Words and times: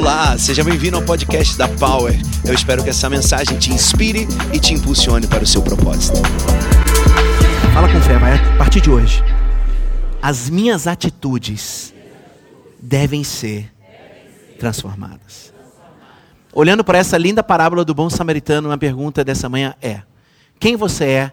Olá, 0.00 0.38
seja 0.38 0.64
bem-vindo 0.64 0.96
ao 0.96 1.04
podcast 1.04 1.58
da 1.58 1.68
Power. 1.68 2.14
Eu 2.42 2.54
espero 2.54 2.82
que 2.82 2.88
essa 2.88 3.10
mensagem 3.10 3.58
te 3.58 3.70
inspire 3.70 4.26
e 4.50 4.58
te 4.58 4.72
impulsione 4.72 5.26
para 5.26 5.44
o 5.44 5.46
seu 5.46 5.60
propósito. 5.60 6.16
Fala 7.74 7.86
com 7.86 8.00
fé, 8.00 8.16
vai 8.18 8.32
a 8.32 8.56
partir 8.56 8.80
de 8.80 8.90
hoje. 8.90 9.22
As 10.22 10.48
minhas 10.48 10.86
atitudes 10.86 11.92
devem 12.80 13.22
ser 13.22 13.70
transformadas. 14.58 15.52
Olhando 16.50 16.82
para 16.82 16.96
essa 16.96 17.18
linda 17.18 17.42
parábola 17.42 17.84
do 17.84 17.94
bom 17.94 18.08
samaritano, 18.08 18.70
uma 18.70 18.78
pergunta 18.78 19.22
dessa 19.22 19.50
manhã 19.50 19.74
é: 19.82 20.00
quem 20.58 20.76
você 20.76 21.04
é 21.04 21.32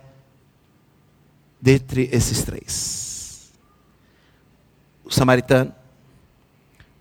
dentre 1.61 2.09
esses 2.11 2.43
três? 2.43 3.49
O 5.05 5.09
samaritano, 5.09 5.73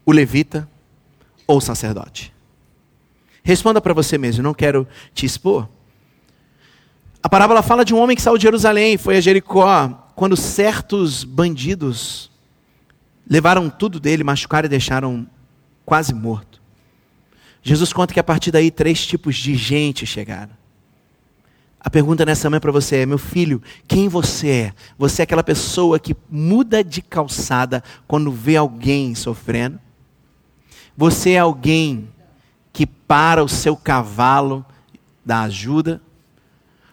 o 0.05 0.13
levita 0.13 0.69
ou 1.47 1.61
sacerdote? 1.61 2.33
Responda 3.43 3.81
para 3.81 3.95
você 3.95 4.19
mesmo, 4.19 4.43
não 4.43 4.55
quero 4.55 4.87
te 5.15 5.25
expor. 5.25 5.69
A 7.23 7.29
parábola 7.29 7.63
fala 7.63 7.85
de 7.85 7.95
um 7.95 7.99
homem 7.99 8.17
que 8.17 8.23
saiu 8.23 8.37
de 8.37 8.43
Jerusalém, 8.43 8.97
foi 8.97 9.17
a 9.17 9.21
Jericó, 9.21 9.89
quando 10.15 10.37
certos 10.37 11.25
bandidos 11.25 12.31
levaram 13.29 13.69
tudo 13.69 13.99
dele, 14.01 14.25
machucaram 14.25 14.67
e 14.67 14.71
deixaram 14.71 15.27
quase 15.85 16.15
morto. 16.15 16.63
Jesus 17.63 17.93
conta 17.93 18.15
que 18.15 18.21
a 18.21 18.25
partir 18.25 18.51
daí 18.51 18.71
três 18.71 19.05
tipos 19.07 19.37
de 19.37 19.55
gente 19.57 20.07
chegaram. 20.07 20.53
A 21.81 21.91
pergunta 21.91 22.25
nessa 22.25 22.51
manhã 22.51 22.61
para 22.61 22.73
você 22.73 22.97
é: 22.97 23.07
meu 23.07 23.19
filho, 23.19 23.63
quem 23.87 24.09
você 24.09 24.49
é? 24.49 24.73
Você 24.99 25.23
é 25.23 25.25
aquela 25.25 25.45
pessoa 25.45 25.99
que 26.01 26.17
muda 26.29 26.83
de 26.83 27.01
calçada 27.01 27.83
quando 28.07 28.33
vê 28.33 28.57
alguém 28.57 29.15
sofrendo? 29.15 29.79
Você 30.97 31.33
é 31.33 31.39
alguém 31.39 32.09
que 32.73 32.87
para 32.87 33.45
o 33.45 33.49
seu 33.49 33.77
cavalo 33.77 34.65
da 35.25 35.43
ajuda? 35.43 36.01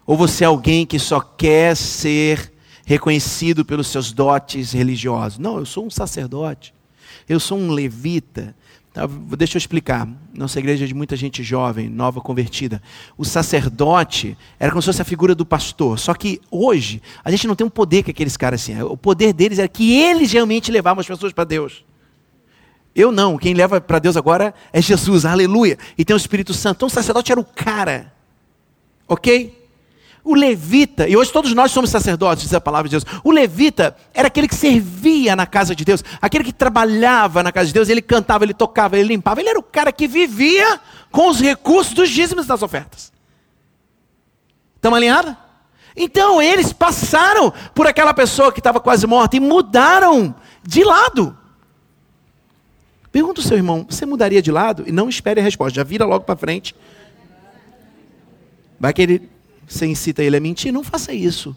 Ou 0.06 0.18
você 0.18 0.44
é 0.44 0.48
alguém 0.48 0.86
que 0.86 1.00
só 1.00 1.22
quer 1.22 1.78
ser 1.78 2.52
reconhecido 2.86 3.64
pelos 3.64 3.88
seus 3.88 4.12
dotes 4.12 4.74
religiosos? 4.74 5.40
Não, 5.40 5.58
eu 5.58 5.66
sou 5.66 5.86
um 5.86 5.90
sacerdote. 5.90 6.74
Eu 7.30 7.40
sou 7.40 7.58
um 7.58 7.72
levita. 7.72 8.54
Tá, 8.94 9.08
deixa 9.38 9.56
eu 9.56 9.60
explicar. 9.60 10.06
Nossa 10.34 10.60
igreja 10.60 10.84
é 10.84 10.88
de 10.88 10.94
muita 10.94 11.16
gente 11.16 11.42
jovem, 11.42 11.90
nova 11.90 12.20
convertida. 12.20 12.82
O 13.18 13.24
sacerdote 13.24 14.38
era 14.60 14.70
como 14.70 14.82
se 14.82 14.88
fosse 14.88 15.02
a 15.02 15.06
figura 15.06 15.34
do 15.34 15.46
pastor. 15.46 15.98
Só 15.98 16.14
que 16.14 16.42
hoje, 16.52 17.02
a 17.24 17.32
gente 17.32 17.48
não 17.48 17.56
tem 17.56 17.66
um 17.66 17.70
poder 17.70 18.04
que 18.04 18.12
aqueles 18.12 18.36
caras 18.36 18.62
assim. 18.62 18.80
O 18.82 18.98
poder 18.98 19.32
deles 19.32 19.60
era 19.60 19.68
que 19.70 19.94
eles 19.94 20.34
realmente 20.34 20.70
levavam 20.72 21.00
as 21.00 21.08
pessoas 21.08 21.32
para 21.32 21.46
Deus. 21.46 21.86
Eu 22.96 23.12
não, 23.12 23.38
quem 23.38 23.54
leva 23.54 23.82
para 23.82 24.00
Deus 24.00 24.16
agora 24.16 24.54
é 24.72 24.82
Jesus, 24.82 25.26
aleluia. 25.26 25.78
E 25.98 26.06
tem 26.06 26.16
o 26.16 26.18
Espírito 26.18 26.54
Santo. 26.54 26.78
Então 26.78 26.88
o 26.88 26.92
sacerdote 26.92 27.32
era 27.32 27.42
o 27.42 27.46
cara, 27.46 28.14
ok? 29.08 29.62
O 30.24 30.36
levita, 30.36 31.08
e 31.10 31.18
hoje 31.18 31.34
todos 31.34 31.54
nós 31.54 31.72
somos 31.72 31.90
sacerdotes, 31.90 32.46
diz 32.46 32.54
a 32.54 32.62
palavra 32.62 32.88
de 32.88 32.94
Deus. 32.94 33.04
O 33.26 33.32
levita 33.32 33.98
era 34.14 34.28
aquele 34.30 34.48
que 34.48 34.56
servia 34.56 35.36
na 35.36 35.46
casa 35.46 35.76
de 35.76 35.84
Deus, 35.84 36.02
aquele 36.22 36.46
que 36.46 36.54
trabalhava 36.54 37.44
na 37.44 37.52
casa 37.52 37.68
de 37.68 37.74
Deus, 37.74 37.90
ele 37.90 38.02
cantava, 38.02 38.46
ele 38.46 38.54
tocava, 38.54 38.98
ele 38.98 39.10
limpava. 39.10 39.42
Ele 39.42 39.50
era 39.50 39.60
o 39.60 39.64
cara 39.64 39.92
que 39.92 40.08
vivia 40.08 40.80
com 41.12 41.30
os 41.30 41.42
recursos 41.42 41.94
dos 41.94 42.10
dízimos 42.10 42.46
das 42.46 42.62
ofertas. 42.62 43.12
Estamos 44.76 44.96
alinhados? 44.96 45.36
Então 45.96 46.42
eles 46.42 46.72
passaram 46.72 47.54
por 47.76 47.86
aquela 47.86 48.14
pessoa 48.14 48.52
que 48.52 48.60
estava 48.60 48.80
quase 48.80 49.06
morta 49.06 49.36
e 49.36 49.40
mudaram 49.40 50.34
de 50.64 50.84
lado. 50.84 51.38
Pergunta 53.14 53.42
o 53.42 53.44
seu 53.44 53.56
irmão, 53.56 53.86
você 53.88 54.08
mudaria 54.08 54.42
de 54.42 54.52
lado? 54.52 54.86
E 54.88 54.92
não 54.92 55.08
espere 55.08 55.40
a 55.40 55.44
resposta, 55.44 55.76
já 55.76 55.84
vira 55.84 56.04
logo 56.04 56.26
para 56.26 56.36
frente. 56.36 56.76
Vai 58.80 58.92
que 58.92 59.04
ele, 59.04 59.30
você 59.68 59.86
incita 59.86 60.24
ele 60.24 60.36
a 60.36 60.40
mentir? 60.40 60.74
Não 60.74 60.84
faça 60.84 61.14
isso. 61.14 61.56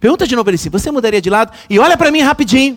Pergunta 0.00 0.26
de 0.26 0.34
novo 0.34 0.50
ele 0.50 0.56
assim, 0.56 0.68
você 0.68 0.90
mudaria 0.90 1.22
de 1.22 1.30
lado? 1.30 1.56
E 1.70 1.78
olha 1.78 1.96
para 1.96 2.10
mim 2.10 2.22
rapidinho. 2.22 2.76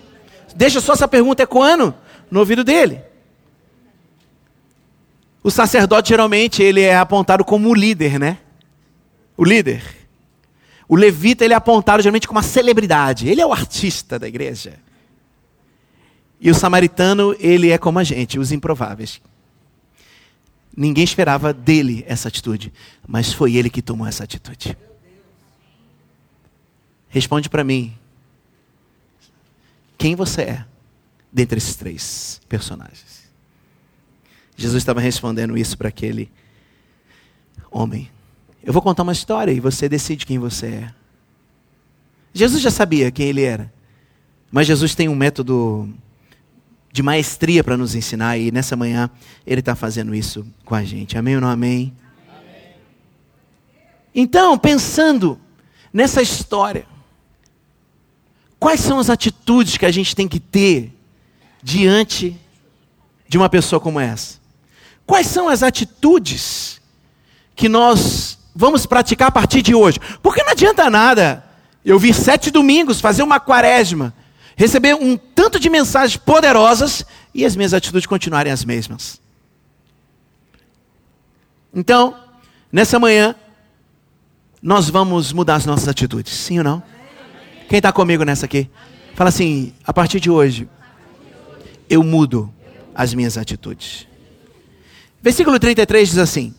Deixa 0.55 0.79
só 0.79 0.93
essa 0.93 1.07
pergunta 1.07 1.41
ecoando 1.41 1.91
no 2.29 2.39
ouvido 2.39 2.63
dele. 2.63 3.01
O 5.41 5.49
sacerdote 5.49 6.09
geralmente 6.09 6.61
ele 6.61 6.81
é 6.81 6.95
apontado 6.95 7.43
como 7.43 7.67
o 7.67 7.73
líder, 7.73 8.19
né? 8.19 8.37
O 9.35 9.43
líder. 9.43 9.81
O 10.87 10.95
levita 10.95 11.43
ele 11.43 11.55
é 11.55 11.57
apontado 11.57 12.03
geralmente 12.03 12.27
como 12.27 12.37
uma 12.37 12.43
celebridade. 12.43 13.27
Ele 13.27 13.41
é 13.41 13.45
o 13.45 13.51
artista 13.51 14.19
da 14.19 14.27
igreja. 14.27 14.73
E 16.39 16.49
o 16.49 16.55
samaritano, 16.55 17.35
ele 17.39 17.69
é 17.69 17.77
como 17.77 17.99
a 17.99 18.03
gente, 18.03 18.39
os 18.39 18.51
improváveis. 18.51 19.21
Ninguém 20.75 21.03
esperava 21.03 21.51
dele 21.51 22.05
essa 22.07 22.29
atitude, 22.29 22.71
mas 23.05 23.33
foi 23.33 23.55
ele 23.55 23.69
que 23.69 23.81
tomou 23.81 24.07
essa 24.07 24.23
atitude. 24.23 24.77
Responde 27.09 27.49
para 27.49 27.63
mim. 27.63 27.93
Quem 29.97 30.15
você 30.15 30.43
é 30.43 30.65
dentre 31.31 31.57
esses 31.57 31.75
três 31.75 32.39
personagens? 32.47 33.29
Jesus 34.55 34.81
estava 34.81 35.01
respondendo 35.01 35.57
isso 35.57 35.77
para 35.77 35.89
aquele 35.89 36.31
homem. 37.69 38.09
Eu 38.63 38.71
vou 38.71 38.81
contar 38.81 39.03
uma 39.03 39.11
história 39.11 39.51
e 39.51 39.59
você 39.59 39.89
decide 39.89 40.25
quem 40.25 40.37
você 40.37 40.67
é. 40.67 40.93
Jesus 42.33 42.61
já 42.61 42.69
sabia 42.69 43.11
quem 43.11 43.27
ele 43.27 43.41
era, 43.41 43.73
mas 44.51 44.67
Jesus 44.67 44.93
tem 44.95 45.09
um 45.09 45.15
método 45.15 45.93
de 46.91 47.03
maestria 47.03 47.63
para 47.63 47.77
nos 47.77 47.95
ensinar 47.95 48.37
e 48.37 48.51
nessa 48.51 48.75
manhã 48.75 49.09
ele 49.45 49.59
está 49.59 49.75
fazendo 49.75 50.13
isso 50.13 50.45
com 50.65 50.75
a 50.75 50.83
gente. 50.83 51.17
Amém 51.17 51.35
ou 51.35 51.41
não 51.41 51.47
amém? 51.47 51.93
amém? 52.27 52.75
Então, 54.13 54.57
pensando 54.57 55.39
nessa 55.93 56.21
história, 56.21 56.85
quais 58.59 58.79
são 58.79 58.99
as 58.99 59.09
atitudes 59.09 59.77
que 59.77 59.85
a 59.85 59.91
gente 59.91 60.15
tem 60.15 60.27
que 60.27 60.39
ter 60.39 60.91
diante 61.61 62.35
de 63.27 63.37
uma 63.37 63.49
pessoa 63.49 63.79
como 63.79 63.99
essa? 63.99 64.39
Quais 65.05 65.27
são 65.27 65.47
as 65.47 65.63
atitudes 65.63 66.81
que 67.55 67.69
nós 67.69 68.37
vamos 68.55 68.85
praticar 68.85 69.29
a 69.29 69.31
partir 69.31 69.61
de 69.61 69.75
hoje? 69.75 69.99
Porque 70.21 70.43
não 70.43 70.51
adianta 70.51 70.89
nada 70.89 71.45
eu 71.85 71.97
vir 71.97 72.13
sete 72.13 72.51
domingos 72.51 72.99
fazer 72.99 73.23
uma 73.23 73.39
quaresma 73.39 74.13
receber 74.59 74.93
um 74.93 75.15
tanto 75.15 75.57
de 75.57 75.69
mensagens 75.69 76.17
poderosas 76.17 77.05
e 77.33 77.45
as 77.45 77.55
minhas 77.55 77.73
atitudes 77.73 78.05
continuarem 78.05 78.51
as 78.51 78.65
mesmas. 78.65 79.21
Então, 81.73 82.13
nessa 82.69 82.99
manhã, 82.99 83.33
nós 84.61 84.89
vamos 84.89 85.31
mudar 85.31 85.55
as 85.55 85.65
nossas 85.65 85.87
atitudes, 85.87 86.33
sim 86.33 86.57
ou 86.57 86.63
não? 86.65 86.83
Quem 87.69 87.77
está 87.77 87.93
comigo 87.93 88.25
nessa 88.25 88.47
aqui? 88.47 88.69
Fala 89.15 89.29
assim: 89.29 89.73
a 89.81 89.93
partir 89.93 90.19
de 90.19 90.29
hoje, 90.29 90.67
eu 91.89 92.03
mudo 92.03 92.53
as 92.93 93.13
minhas 93.13 93.37
atitudes. 93.37 94.05
Versículo 95.21 95.57
33 95.57 96.09
diz 96.09 96.17
assim: 96.17 96.53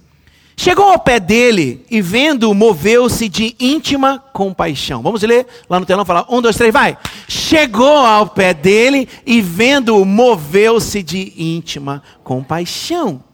Chegou 0.62 0.91
ao 0.91 0.98
pé 0.98 1.19
dele 1.19 1.87
e 1.91 2.03
vendo, 2.03 2.53
moveu-se 2.53 3.31
de 3.31 3.56
íntima 3.59 4.19
compaixão. 4.19 5.00
Vamos 5.03 5.22
ler 5.22 5.47
lá 5.71 5.81
no 5.81 5.87
telão, 5.87 6.04
falar 6.04 6.26
um, 6.28 6.43
dois, 6.43 6.54
três, 6.54 6.71
vai. 6.71 6.98
Chegou 7.26 7.97
ao 7.97 8.28
pé 8.28 8.53
dele 8.53 9.09
e 9.25 9.41
vendo, 9.41 10.04
moveu-se 10.04 11.03
de 11.03 11.32
íntima 11.34 12.03
compaixão. 12.22 13.25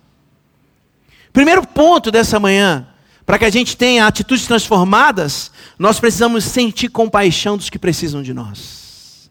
Primeiro 1.33 1.67
ponto 1.67 2.13
dessa 2.13 2.39
manhã, 2.39 2.87
para 3.27 3.41
que 3.41 3.45
a 3.45 3.51
gente 3.51 3.77
tenha 3.77 4.07
atitudes 4.07 4.47
transformadas, 4.47 5.51
nós 5.77 5.99
precisamos 5.99 6.45
sentir 6.45 6.91
compaixão 6.91 7.57
dos 7.57 7.69
que 7.69 7.77
precisam 7.77 8.23
de 8.23 8.33
nós. 8.33 9.29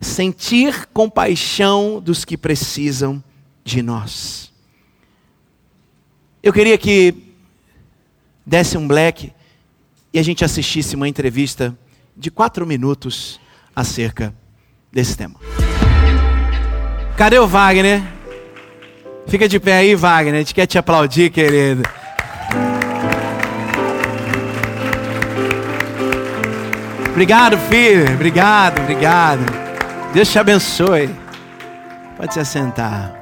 Sentir 0.00 0.88
compaixão 0.92 2.00
dos 2.00 2.24
que 2.24 2.36
precisam 2.36 3.22
de 3.64 3.80
nós. 3.80 4.47
Eu 6.48 6.52
queria 6.54 6.78
que 6.78 7.14
desse 8.46 8.78
um 8.78 8.88
black 8.88 9.30
e 10.14 10.18
a 10.18 10.22
gente 10.22 10.46
assistisse 10.46 10.96
uma 10.96 11.06
entrevista 11.06 11.76
de 12.16 12.30
quatro 12.30 12.66
minutos 12.66 13.38
acerca 13.76 14.34
desse 14.90 15.14
tema. 15.14 15.34
Cadê 17.18 17.38
o 17.38 17.46
Wagner? 17.46 18.02
Fica 19.26 19.46
de 19.46 19.60
pé 19.60 19.76
aí, 19.76 19.94
Wagner. 19.94 20.36
A 20.36 20.38
gente 20.38 20.54
quer 20.54 20.64
te 20.64 20.78
aplaudir, 20.78 21.28
querido. 21.28 21.82
Obrigado, 27.10 27.58
filho. 27.58 28.14
Obrigado, 28.14 28.80
obrigado. 28.80 29.44
Deus 30.14 30.32
te 30.32 30.38
abençoe. 30.38 31.10
Pode 32.16 32.32
se 32.32 32.40
assentar 32.40 33.17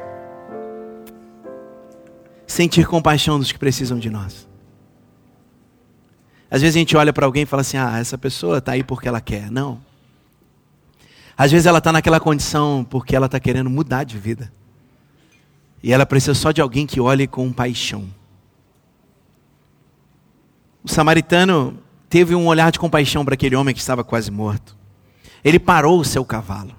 sentir 2.46 2.86
compaixão 2.86 3.38
dos 3.38 3.50
que 3.50 3.58
precisam 3.58 3.98
de 3.98 4.08
nós. 4.08 4.46
Às 6.50 6.62
vezes 6.62 6.76
a 6.76 6.78
gente 6.78 6.96
olha 6.96 7.12
para 7.12 7.26
alguém 7.26 7.42
e 7.42 7.46
fala 7.46 7.62
assim: 7.62 7.76
ah, 7.76 7.98
essa 7.98 8.16
pessoa 8.16 8.58
está 8.58 8.72
aí 8.72 8.82
porque 8.82 9.08
ela 9.08 9.20
quer. 9.20 9.50
Não. 9.50 9.80
Às 11.36 11.50
vezes 11.50 11.66
ela 11.66 11.78
está 11.78 11.92
naquela 11.92 12.20
condição 12.20 12.86
porque 12.88 13.14
ela 13.14 13.26
está 13.26 13.38
querendo 13.38 13.68
mudar 13.68 14.04
de 14.04 14.18
vida. 14.18 14.52
E 15.82 15.92
ela 15.92 16.06
precisa 16.06 16.34
só 16.34 16.50
de 16.52 16.60
alguém 16.60 16.86
que 16.86 17.00
olhe 17.00 17.26
com 17.26 17.52
paixão. 17.52 18.06
O 20.82 20.88
samaritano 20.88 21.78
teve 22.08 22.34
um 22.34 22.46
olhar 22.46 22.70
de 22.70 22.78
compaixão 22.78 23.24
para 23.24 23.34
aquele 23.34 23.56
homem 23.56 23.74
que 23.74 23.80
estava 23.80 24.02
quase 24.02 24.30
morto. 24.30 24.76
Ele 25.44 25.58
parou 25.58 26.00
o 26.00 26.04
seu 26.04 26.24
cavalo. 26.24 26.74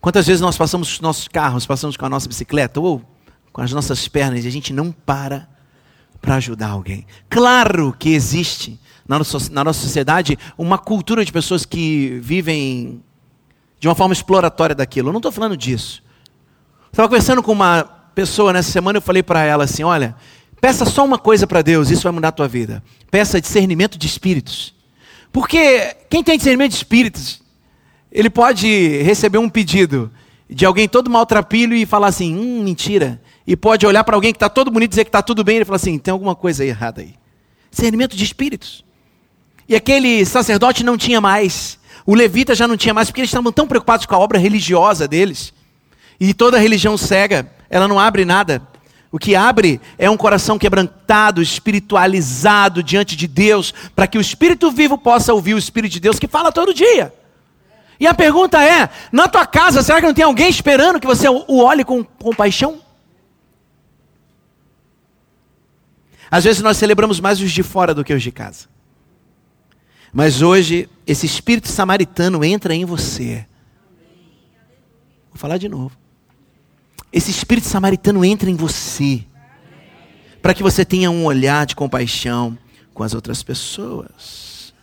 Quantas 0.00 0.26
vezes 0.26 0.40
nós 0.40 0.56
passamos 0.56 0.88
com 0.88 0.94
os 0.94 1.00
nossos 1.00 1.28
carros, 1.28 1.66
passamos 1.66 1.96
com 1.96 2.06
a 2.06 2.08
nossa 2.08 2.28
bicicleta 2.28 2.80
ou 2.80 3.02
com 3.58 3.62
as 3.64 3.72
nossas 3.72 4.06
pernas 4.06 4.44
e 4.44 4.46
a 4.46 4.52
gente 4.52 4.72
não 4.72 4.92
para 4.92 5.48
para 6.22 6.36
ajudar 6.36 6.68
alguém? 6.68 7.04
Claro 7.28 7.92
que 7.98 8.10
existe 8.10 8.78
na 9.06 9.18
nossa, 9.18 9.52
na 9.52 9.64
nossa 9.64 9.80
sociedade 9.80 10.38
uma 10.56 10.78
cultura 10.78 11.24
de 11.24 11.32
pessoas 11.32 11.64
que 11.64 12.20
vivem 12.22 13.02
de 13.80 13.88
uma 13.88 13.96
forma 13.96 14.12
exploratória 14.12 14.76
daquilo. 14.76 15.08
Eu 15.08 15.12
não 15.12 15.18
estou 15.18 15.32
falando 15.32 15.56
disso. 15.56 16.04
Estava 16.92 17.08
conversando 17.08 17.42
com 17.42 17.50
uma 17.50 17.82
pessoa 18.14 18.52
nessa 18.52 18.70
semana, 18.70 18.98
eu 18.98 19.02
falei 19.02 19.24
para 19.24 19.42
ela 19.42 19.64
assim: 19.64 19.82
olha, 19.82 20.14
peça 20.60 20.84
só 20.84 21.04
uma 21.04 21.18
coisa 21.18 21.44
para 21.44 21.60
Deus, 21.60 21.90
isso 21.90 22.04
vai 22.04 22.12
mudar 22.12 22.28
a 22.28 22.32
tua 22.32 22.46
vida. 22.46 22.80
Peça 23.10 23.40
discernimento 23.40 23.98
de 23.98 24.06
espíritos. 24.06 24.72
Porque 25.32 25.96
quem 26.08 26.22
tem 26.22 26.36
discernimento 26.36 26.70
de 26.70 26.76
espíritos, 26.76 27.42
ele 28.12 28.30
pode 28.30 29.02
receber 29.02 29.38
um 29.38 29.48
pedido 29.48 30.12
de 30.48 30.64
alguém 30.64 30.88
todo 30.88 31.10
maltrapilho 31.10 31.74
e 31.74 31.84
falar 31.84 32.06
assim: 32.06 32.36
hum, 32.36 32.62
mentira. 32.62 33.20
E 33.48 33.56
pode 33.56 33.86
olhar 33.86 34.04
para 34.04 34.14
alguém 34.14 34.30
que 34.30 34.36
está 34.36 34.50
todo 34.50 34.70
bonito 34.70 34.90
e 34.90 34.92
dizer 34.92 35.04
que 35.04 35.08
está 35.08 35.22
tudo 35.22 35.42
bem 35.42 35.56
e 35.56 35.64
falar 35.64 35.76
assim: 35.76 35.98
tem 35.98 36.12
alguma 36.12 36.34
coisa 36.34 36.66
errada 36.66 37.00
aí. 37.00 37.14
Discernimento 37.70 38.14
de 38.14 38.22
espíritos. 38.22 38.84
E 39.66 39.74
aquele 39.74 40.22
sacerdote 40.26 40.84
não 40.84 40.98
tinha 40.98 41.18
mais. 41.18 41.78
O 42.04 42.14
levita 42.14 42.54
já 42.54 42.68
não 42.68 42.76
tinha 42.76 42.92
mais, 42.92 43.08
porque 43.08 43.22
eles 43.22 43.30
estavam 43.30 43.50
tão 43.50 43.66
preocupados 43.66 44.04
com 44.04 44.14
a 44.14 44.18
obra 44.18 44.38
religiosa 44.38 45.08
deles. 45.08 45.54
E 46.20 46.34
toda 46.34 46.58
religião 46.58 46.98
cega, 46.98 47.50
ela 47.70 47.88
não 47.88 47.98
abre 47.98 48.26
nada. 48.26 48.60
O 49.10 49.18
que 49.18 49.34
abre 49.34 49.80
é 49.96 50.10
um 50.10 50.16
coração 50.18 50.58
quebrantado, 50.58 51.40
espiritualizado 51.40 52.82
diante 52.82 53.16
de 53.16 53.26
Deus, 53.26 53.72
para 53.96 54.06
que 54.06 54.18
o 54.18 54.20
Espírito 54.20 54.70
vivo 54.70 54.98
possa 54.98 55.32
ouvir 55.32 55.54
o 55.54 55.58
Espírito 55.58 55.92
de 55.92 56.00
Deus 56.00 56.18
que 56.18 56.28
fala 56.28 56.52
todo 56.52 56.74
dia. 56.74 57.14
E 57.98 58.06
a 58.06 58.12
pergunta 58.12 58.62
é: 58.62 58.90
na 59.10 59.26
tua 59.26 59.46
casa, 59.46 59.82
será 59.82 60.02
que 60.02 60.06
não 60.06 60.12
tem 60.12 60.26
alguém 60.26 60.50
esperando 60.50 61.00
que 61.00 61.06
você 61.06 61.26
o 61.30 61.62
olhe 61.62 61.82
com 61.82 62.04
compaixão? 62.04 62.86
Às 66.30 66.44
vezes 66.44 66.62
nós 66.62 66.76
celebramos 66.76 67.20
mais 67.20 67.40
os 67.40 67.50
de 67.50 67.62
fora 67.62 67.94
do 67.94 68.04
que 68.04 68.12
os 68.12 68.22
de 68.22 68.30
casa. 68.30 68.66
Mas 70.12 70.42
hoje, 70.42 70.88
esse 71.06 71.26
espírito 71.26 71.68
samaritano 71.68 72.44
entra 72.44 72.74
em 72.74 72.84
você. 72.84 73.46
Vou 75.30 75.36
falar 75.36 75.58
de 75.58 75.68
novo. 75.68 75.96
Esse 77.12 77.30
espírito 77.30 77.66
samaritano 77.66 78.24
entra 78.24 78.50
em 78.50 78.54
você. 78.54 79.24
Para 80.42 80.54
que 80.54 80.62
você 80.62 80.84
tenha 80.84 81.10
um 81.10 81.24
olhar 81.24 81.66
de 81.66 81.74
compaixão 81.74 82.56
com 82.94 83.02
as 83.02 83.14
outras 83.14 83.42
pessoas. 83.42 84.74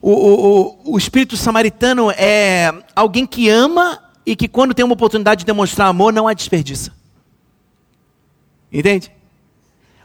O, 0.00 0.10
o, 0.10 0.94
o, 0.94 0.98
espírito 0.98 1.36
samaritano 1.36 2.10
é 2.10 2.72
alguém 2.94 3.24
que 3.24 3.48
ama 3.48 4.02
e 4.26 4.34
que, 4.34 4.48
quando 4.48 4.74
tem 4.74 4.84
uma 4.84 4.94
oportunidade 4.94 5.40
de 5.40 5.46
demonstrar 5.46 5.86
amor, 5.86 6.12
não 6.12 6.26
a 6.26 6.34
desperdiça. 6.34 6.92
Entende? 8.72 9.12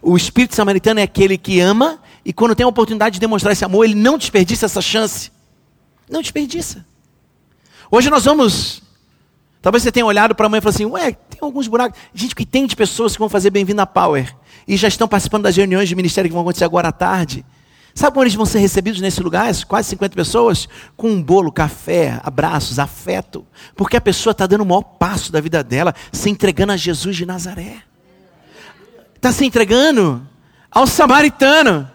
O 0.09 0.15
espírito 0.15 0.55
samaritano 0.55 1.01
é 1.01 1.03
aquele 1.03 1.37
que 1.37 1.59
ama 1.59 1.99
e 2.23 2.31
quando 2.31 2.55
tem 2.55 2.63
a 2.63 2.69
oportunidade 2.69 3.15
de 3.15 3.19
demonstrar 3.19 3.51
esse 3.51 3.65
amor, 3.65 3.83
ele 3.83 3.93
não 3.93 4.17
desperdiça 4.17 4.65
essa 4.65 4.81
chance. 4.81 5.29
Não 6.09 6.21
desperdiça. 6.21 6.85
Hoje 7.91 8.09
nós 8.09 8.23
vamos. 8.23 8.81
Talvez 9.61 9.83
você 9.83 9.91
tenha 9.91 10.05
olhado 10.05 10.33
para 10.33 10.45
a 10.45 10.49
mãe 10.49 10.59
e 10.59 10.61
falado 10.61 10.75
assim: 10.75 10.85
Ué, 10.85 11.11
tem 11.11 11.39
alguns 11.41 11.67
buracos. 11.67 11.99
Gente, 12.13 12.33
que 12.33 12.45
tem 12.45 12.65
de 12.65 12.73
pessoas 12.73 13.11
que 13.11 13.19
vão 13.19 13.27
fazer 13.27 13.49
bem-vindo 13.49 13.81
à 13.81 13.85
Power 13.85 14.33
e 14.65 14.77
já 14.77 14.87
estão 14.87 15.09
participando 15.09 15.43
das 15.43 15.57
reuniões 15.57 15.89
de 15.89 15.95
ministério 15.95 16.29
que 16.29 16.33
vão 16.33 16.43
acontecer 16.43 16.63
agora 16.63 16.87
à 16.87 16.93
tarde. 16.93 17.45
Sabe 17.93 18.13
como 18.13 18.23
eles 18.23 18.33
vão 18.33 18.45
ser 18.45 18.59
recebidos 18.59 19.01
nesse 19.01 19.21
lugar? 19.21 19.53
Quase 19.65 19.89
50 19.89 20.15
pessoas? 20.15 20.69
Com 20.95 21.09
um 21.09 21.21
bolo, 21.21 21.51
café, 21.51 22.21
abraços, 22.23 22.79
afeto. 22.79 23.45
Porque 23.75 23.97
a 23.97 24.01
pessoa 24.01 24.31
está 24.31 24.47
dando 24.47 24.61
o 24.61 24.65
maior 24.65 24.83
passo 24.83 25.33
da 25.33 25.41
vida 25.41 25.61
dela, 25.61 25.93
se 26.13 26.29
entregando 26.29 26.71
a 26.71 26.77
Jesus 26.77 27.17
de 27.17 27.25
Nazaré. 27.25 27.86
Está 29.27 29.39
se 29.39 29.45
entregando 29.45 30.25
ao 30.71 30.87
samaritano. 30.87 31.91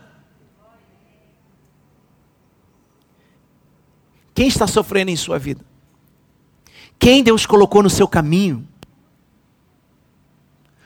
Quem 4.34 4.48
está 4.48 4.66
sofrendo 4.66 5.10
em 5.10 5.16
sua 5.16 5.38
vida? 5.38 5.64
Quem 6.98 7.22
Deus 7.22 7.46
colocou 7.46 7.82
no 7.82 7.88
seu 7.88 8.06
caminho? 8.06 8.68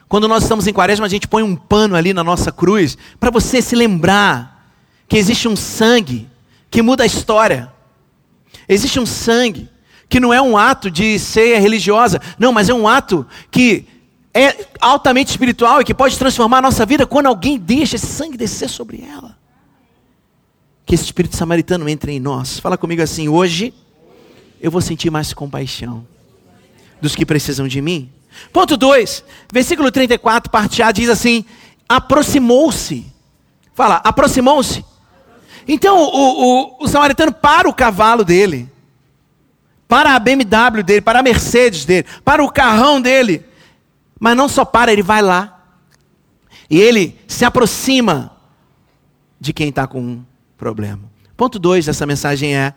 Quando 0.09 0.29
nós 0.29 0.45
estamos 0.45 0.69
em 0.69 0.73
quaresma, 0.73 1.07
a 1.07 1.09
gente 1.09 1.27
põe 1.27 1.43
um 1.43 1.57
pano 1.57 1.97
ali 1.97 2.15
na 2.15 2.23
nossa 2.23 2.53
cruz 2.53 2.97
para 3.19 3.33
você 3.33 3.61
se 3.61 3.75
lembrar 3.75 4.71
que 5.09 5.17
existe 5.17 5.49
um 5.49 5.57
sangue 5.57 6.31
que 6.71 6.81
muda 6.81 7.03
a 7.03 7.07
história. 7.07 7.73
Existe 8.69 9.01
um 9.01 9.07
sangue 9.07 9.69
que 10.09 10.21
não 10.21 10.33
é 10.33 10.41
um 10.41 10.57
ato 10.57 10.93
de 10.93 11.19
ceia 11.19 11.59
religiosa, 11.59 12.21
não, 12.39 12.53
mas 12.53 12.69
é 12.69 12.75
um 12.75 12.87
ato 12.87 13.27
que 13.51 13.96
é 14.39 14.67
altamente 14.81 15.31
espiritual 15.31 15.81
e 15.81 15.85
que 15.85 15.95
pode 15.95 16.19
transformar 16.19 16.59
a 16.59 16.63
nossa 16.63 16.85
vida 16.85 17.07
quando 17.07 17.27
alguém 17.27 17.59
deixa 17.59 17.97
esse 17.97 18.07
sangue 18.07 18.37
descer 18.37 18.69
sobre 18.69 19.03
ela 19.03 19.37
que 20.87 20.95
esse 20.95 21.05
espírito 21.05 21.37
samaritano 21.37 21.89
entre 21.89 22.13
em 22.13 22.21
nós. 22.21 22.61
Fala 22.61 22.79
comigo 22.79 23.03
assim: 23.03 23.29
hoje 23.29 23.75
eu 24.61 24.71
vou 24.71 24.81
sentir 24.81 25.11
mais 25.11 25.35
compaixão 25.35 26.07
dos 27.01 27.17
que 27.17 27.27
precisam 27.27 27.67
de 27.67 27.83
mim. 27.83 28.11
Ponto 28.53 28.77
2, 28.77 29.25
versículo 29.53 29.91
34, 29.91 30.51
parte 30.51 30.83
A, 30.83 30.93
diz 30.93 31.09
assim: 31.09 31.45
aproximou-se. 31.89 33.05
Fala, 33.75 33.97
aproximou-se. 33.97 34.85
Então 35.67 35.99
o, 35.99 36.05
o, 36.05 36.85
o 36.85 36.89
samaritano 36.89 37.33
para 37.33 37.69
o 37.69 37.75
cavalo 37.75 38.25
dele, 38.25 38.71
para 39.89 40.15
a 40.15 40.19
BMW 40.21 40.85
dele, 40.85 41.01
para 41.01 41.19
a 41.19 41.23
Mercedes 41.23 41.85
dele, 41.85 42.07
para 42.25 42.45
o 42.45 42.51
carrão 42.51 43.01
dele. 43.01 43.45
Mas 44.19 44.37
não 44.37 44.49
só 44.49 44.65
para, 44.65 44.93
ele 44.93 45.03
vai 45.03 45.23
lá. 45.23 45.53
E 46.69 46.79
ele 46.81 47.19
se 47.29 47.45
aproxima 47.45 48.37
de 49.39 49.53
quem 49.53 49.69
está 49.69 49.87
com 49.87 50.25
problema. 50.57 51.11
Ponto 51.37 51.59
2 51.59 51.87
dessa 51.87 52.07
mensagem 52.07 52.57
é: 52.57 52.75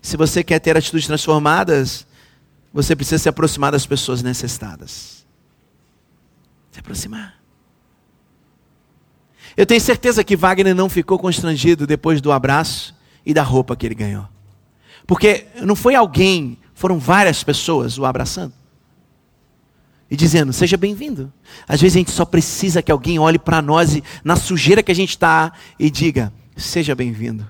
se 0.00 0.16
você 0.16 0.42
quer 0.42 0.58
ter 0.58 0.76
atitudes 0.76 1.06
transformadas, 1.06 2.06
você 2.72 2.96
precisa 2.96 3.22
se 3.22 3.28
aproximar 3.28 3.72
das 3.72 3.86
pessoas 3.86 4.22
necessitadas. 4.22 5.26
Se 6.70 6.80
aproximar. 6.80 7.34
Eu 9.56 9.66
tenho 9.66 9.80
certeza 9.80 10.24
que 10.24 10.34
Wagner 10.34 10.74
não 10.74 10.88
ficou 10.88 11.18
constrangido 11.18 11.86
depois 11.86 12.20
do 12.20 12.32
abraço 12.32 12.94
e 13.24 13.34
da 13.34 13.42
roupa 13.42 13.76
que 13.76 13.84
ele 13.86 13.94
ganhou. 13.94 14.26
Porque 15.06 15.46
não 15.62 15.76
foi 15.76 15.94
alguém, 15.94 16.56
foram 16.74 16.98
várias 16.98 17.44
pessoas 17.44 17.98
o 17.98 18.06
abraçando. 18.06 18.54
E 20.12 20.16
dizendo, 20.16 20.52
seja 20.52 20.76
bem-vindo. 20.76 21.32
Às 21.66 21.80
vezes 21.80 21.96
a 21.96 22.00
gente 22.00 22.10
só 22.10 22.26
precisa 22.26 22.82
que 22.82 22.92
alguém 22.92 23.18
olhe 23.18 23.38
para 23.38 23.62
nós 23.62 23.94
e, 23.94 24.04
na 24.22 24.36
sujeira 24.36 24.82
que 24.82 24.92
a 24.92 24.94
gente 24.94 25.08
está 25.08 25.54
e 25.78 25.88
diga: 25.88 26.30
Seja 26.54 26.94
bem-vindo. 26.94 27.46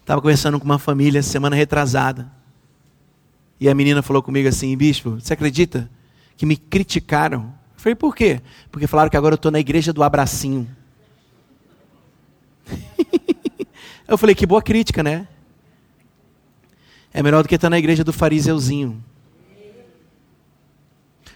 Estava 0.00 0.22
conversando 0.22 0.58
com 0.58 0.64
uma 0.64 0.78
família 0.78 1.22
semana 1.22 1.54
retrasada. 1.54 2.32
E 3.60 3.68
a 3.68 3.74
menina 3.74 4.00
falou 4.00 4.22
comigo 4.22 4.48
assim: 4.48 4.74
Bispo, 4.78 5.20
você 5.20 5.34
acredita 5.34 5.90
que 6.38 6.46
me 6.46 6.56
criticaram? 6.56 7.52
Eu 7.76 7.80
falei: 7.82 7.94
Por 7.94 8.16
quê? 8.16 8.40
Porque 8.72 8.86
falaram 8.86 9.10
que 9.10 9.16
agora 9.18 9.34
eu 9.34 9.36
estou 9.36 9.52
na 9.52 9.60
igreja 9.60 9.92
do 9.92 10.02
abracinho. 10.02 10.66
eu 14.08 14.16
falei: 14.16 14.34
Que 14.34 14.46
boa 14.46 14.62
crítica, 14.62 15.02
né? 15.02 15.28
É 17.12 17.22
melhor 17.22 17.42
do 17.42 17.48
que 17.50 17.56
estar 17.56 17.68
na 17.68 17.78
igreja 17.78 18.02
do 18.02 18.10
fariseuzinho. 18.10 19.04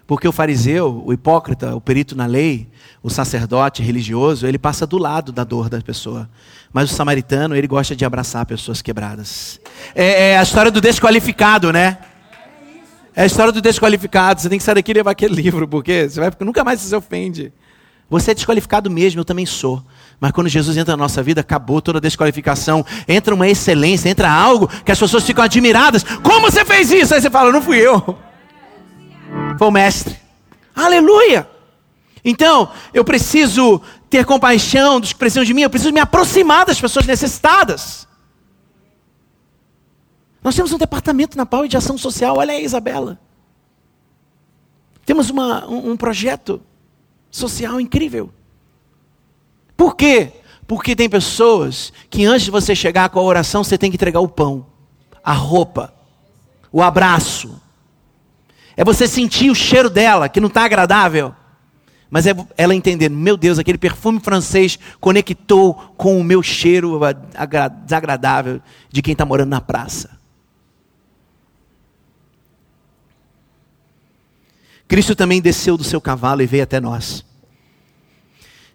Porque 0.08 0.26
o 0.26 0.32
fariseu, 0.32 1.02
o 1.04 1.12
hipócrita, 1.12 1.76
o 1.76 1.82
perito 1.82 2.16
na 2.16 2.24
lei, 2.24 2.66
o 3.02 3.10
sacerdote 3.10 3.82
religioso, 3.82 4.46
ele 4.46 4.58
passa 4.58 4.86
do 4.86 4.96
lado 4.96 5.30
da 5.30 5.44
dor 5.44 5.68
da 5.68 5.82
pessoa. 5.82 6.26
Mas 6.72 6.90
o 6.90 6.94
samaritano, 6.94 7.54
ele 7.54 7.66
gosta 7.66 7.94
de 7.94 8.06
abraçar 8.06 8.46
pessoas 8.46 8.80
quebradas. 8.80 9.60
É, 9.94 10.30
é 10.30 10.38
a 10.38 10.42
história 10.42 10.70
do 10.70 10.80
desqualificado, 10.80 11.70
né? 11.70 11.98
É 13.14 13.24
a 13.24 13.26
história 13.26 13.52
do 13.52 13.60
desqualificado. 13.60 14.40
Você 14.40 14.48
tem 14.48 14.56
que 14.56 14.64
sair 14.64 14.76
daqui 14.76 14.92
e 14.92 14.94
levar 14.94 15.10
aquele 15.10 15.34
livro, 15.42 15.68
porque 15.68 16.08
você 16.08 16.18
vai, 16.18 16.32
nunca 16.40 16.64
mais 16.64 16.80
se 16.80 16.96
ofende. 16.96 17.52
Você 18.08 18.30
é 18.30 18.34
desqualificado 18.34 18.90
mesmo, 18.90 19.20
eu 19.20 19.26
também 19.26 19.44
sou. 19.44 19.84
Mas 20.18 20.32
quando 20.32 20.48
Jesus 20.48 20.74
entra 20.78 20.96
na 20.96 21.02
nossa 21.02 21.22
vida, 21.22 21.42
acabou 21.42 21.82
toda 21.82 21.98
a 21.98 22.00
desqualificação. 22.00 22.82
Entra 23.06 23.34
uma 23.34 23.46
excelência, 23.46 24.08
entra 24.08 24.32
algo 24.32 24.68
que 24.86 24.90
as 24.90 24.98
pessoas 24.98 25.22
ficam 25.22 25.44
admiradas. 25.44 26.02
Como 26.02 26.50
você 26.50 26.64
fez 26.64 26.90
isso? 26.90 27.14
Aí 27.14 27.20
você 27.20 27.28
fala, 27.28 27.52
não 27.52 27.60
fui 27.60 27.76
eu. 27.76 28.26
Foi 29.58 29.66
o 29.66 29.72
mestre. 29.72 30.16
Aleluia! 30.74 31.50
Então, 32.24 32.70
eu 32.94 33.04
preciso 33.04 33.80
ter 34.08 34.24
compaixão 34.24 35.00
dos 35.00 35.12
que 35.12 35.18
precisam 35.18 35.44
de 35.44 35.52
mim, 35.52 35.62
eu 35.62 35.70
preciso 35.70 35.92
me 35.92 35.98
aproximar 35.98 36.64
das 36.64 36.80
pessoas 36.80 37.04
necessitadas. 37.04 38.06
Nós 40.42 40.54
temos 40.54 40.72
um 40.72 40.78
departamento 40.78 41.36
na 41.36 41.44
Pau 41.44 41.66
de 41.66 41.76
ação 41.76 41.98
social, 41.98 42.36
olha 42.36 42.52
aí, 42.52 42.64
Isabela. 42.64 43.18
Temos 45.04 45.28
uma, 45.28 45.66
um, 45.66 45.90
um 45.90 45.96
projeto 45.96 46.62
social 47.30 47.80
incrível. 47.80 48.32
Por 49.76 49.96
quê? 49.96 50.32
Porque 50.68 50.94
tem 50.94 51.08
pessoas 51.08 51.92
que 52.08 52.24
antes 52.24 52.44
de 52.44 52.50
você 52.50 52.76
chegar 52.76 53.08
com 53.08 53.18
a 53.18 53.22
oração, 53.22 53.64
você 53.64 53.76
tem 53.76 53.90
que 53.90 53.96
entregar 53.96 54.20
o 54.20 54.28
pão, 54.28 54.66
a 55.24 55.32
roupa, 55.32 55.92
o 56.70 56.80
abraço. 56.80 57.60
É 58.78 58.84
você 58.84 59.08
sentir 59.08 59.50
o 59.50 59.56
cheiro 59.56 59.90
dela, 59.90 60.28
que 60.28 60.38
não 60.38 60.46
está 60.46 60.64
agradável. 60.64 61.34
Mas 62.08 62.28
é 62.28 62.36
ela 62.56 62.76
entender, 62.76 63.08
meu 63.08 63.36
Deus, 63.36 63.58
aquele 63.58 63.76
perfume 63.76 64.20
francês 64.20 64.78
conectou 65.00 65.74
com 65.96 66.16
o 66.16 66.22
meu 66.22 66.44
cheiro 66.44 67.00
desagradável 67.84 68.62
de 68.88 69.02
quem 69.02 69.12
está 69.12 69.26
morando 69.26 69.48
na 69.48 69.60
praça. 69.60 70.16
Cristo 74.86 75.16
também 75.16 75.42
desceu 75.42 75.76
do 75.76 75.82
seu 75.82 76.00
cavalo 76.00 76.40
e 76.40 76.46
veio 76.46 76.62
até 76.62 76.78
nós. 76.78 77.24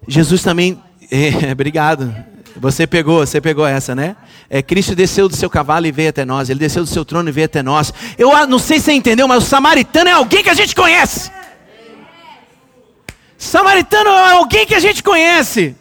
Jesus 0.05 0.43
também, 0.43 0.83
é, 1.09 1.49
obrigado. 1.53 2.13
Você 2.55 2.85
pegou, 2.85 3.25
você 3.25 3.41
pegou 3.41 3.65
essa, 3.65 3.95
né? 3.95 4.15
É, 4.49 4.61
Cristo 4.61 4.95
desceu 4.95 5.27
do 5.27 5.35
seu 5.35 5.49
cavalo 5.49 5.87
e 5.87 5.91
veio 5.91 6.09
até 6.09 6.23
nós. 6.23 6.49
Ele 6.49 6.59
desceu 6.59 6.83
do 6.83 6.89
seu 6.89 7.03
trono 7.03 7.29
e 7.29 7.31
veio 7.31 7.45
até 7.45 7.63
nós. 7.63 7.93
Eu 8.17 8.47
não 8.47 8.59
sei 8.59 8.79
se 8.79 8.85
você 8.85 8.93
entendeu, 8.93 9.27
mas 9.27 9.43
o 9.43 9.45
samaritano 9.45 10.09
é 10.09 10.13
alguém 10.13 10.43
que 10.43 10.49
a 10.49 10.53
gente 10.53 10.75
conhece. 10.75 11.31
Samaritano 13.37 14.09
é 14.09 14.31
alguém 14.33 14.65
que 14.65 14.75
a 14.75 14.79
gente 14.79 15.01
conhece. 15.01 15.75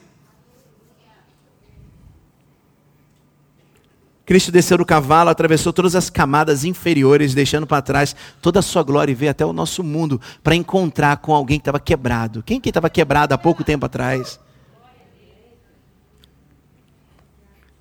Cristo 4.25 4.51
desceu 4.51 4.79
do 4.79 4.87
cavalo, 4.87 5.31
atravessou 5.31 5.73
todas 5.73 5.95
as 5.95 6.09
camadas 6.09 6.65
inferiores, 6.65 7.35
deixando 7.35 7.67
para 7.67 7.83
trás 7.83 8.17
toda 8.41 8.61
a 8.61 8.63
sua 8.63 8.83
glória 8.83 9.13
e 9.13 9.15
veio 9.15 9.31
até 9.31 9.45
o 9.45 9.53
nosso 9.53 9.85
mundo 9.85 10.21
para 10.43 10.55
encontrar 10.55 11.19
com 11.19 11.35
alguém 11.35 11.59
que 11.59 11.63
estava 11.63 11.79
quebrado. 11.79 12.43
Quem 12.43 12.61
que 12.61 12.71
estava 12.71 12.89
quebrado 12.89 13.35
há 13.35 13.39
pouco 13.39 13.63
tempo 13.63 13.85
atrás? 13.85 14.41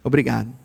Obrigado. 0.03 0.61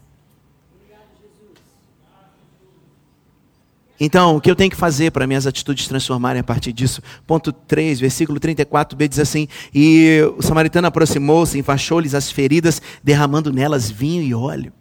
Então, 3.98 4.36
o 4.36 4.40
que 4.40 4.50
eu 4.50 4.56
tenho 4.56 4.70
que 4.70 4.76
fazer 4.76 5.10
para 5.10 5.26
minhas 5.26 5.46
atitudes 5.46 5.88
transformarem 5.88 6.40
a 6.40 6.44
partir 6.44 6.72
disso? 6.72 7.02
Ponto 7.26 7.50
3, 7.50 7.98
versículo 7.98 8.38
34b 8.38 9.08
diz 9.08 9.18
assim: 9.18 9.48
E 9.74 10.20
o 10.36 10.42
samaritano 10.42 10.86
aproximou-se, 10.86 11.58
enfaixou-lhes 11.58 12.14
as 12.14 12.30
feridas, 12.30 12.80
derramando 13.02 13.52
nelas 13.52 13.90
vinho 13.90 14.22
e 14.22 14.34
óleo. 14.34 14.72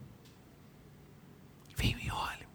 Vinho 1.78 1.98
e 2.04 2.12
óleo. 2.12 2.46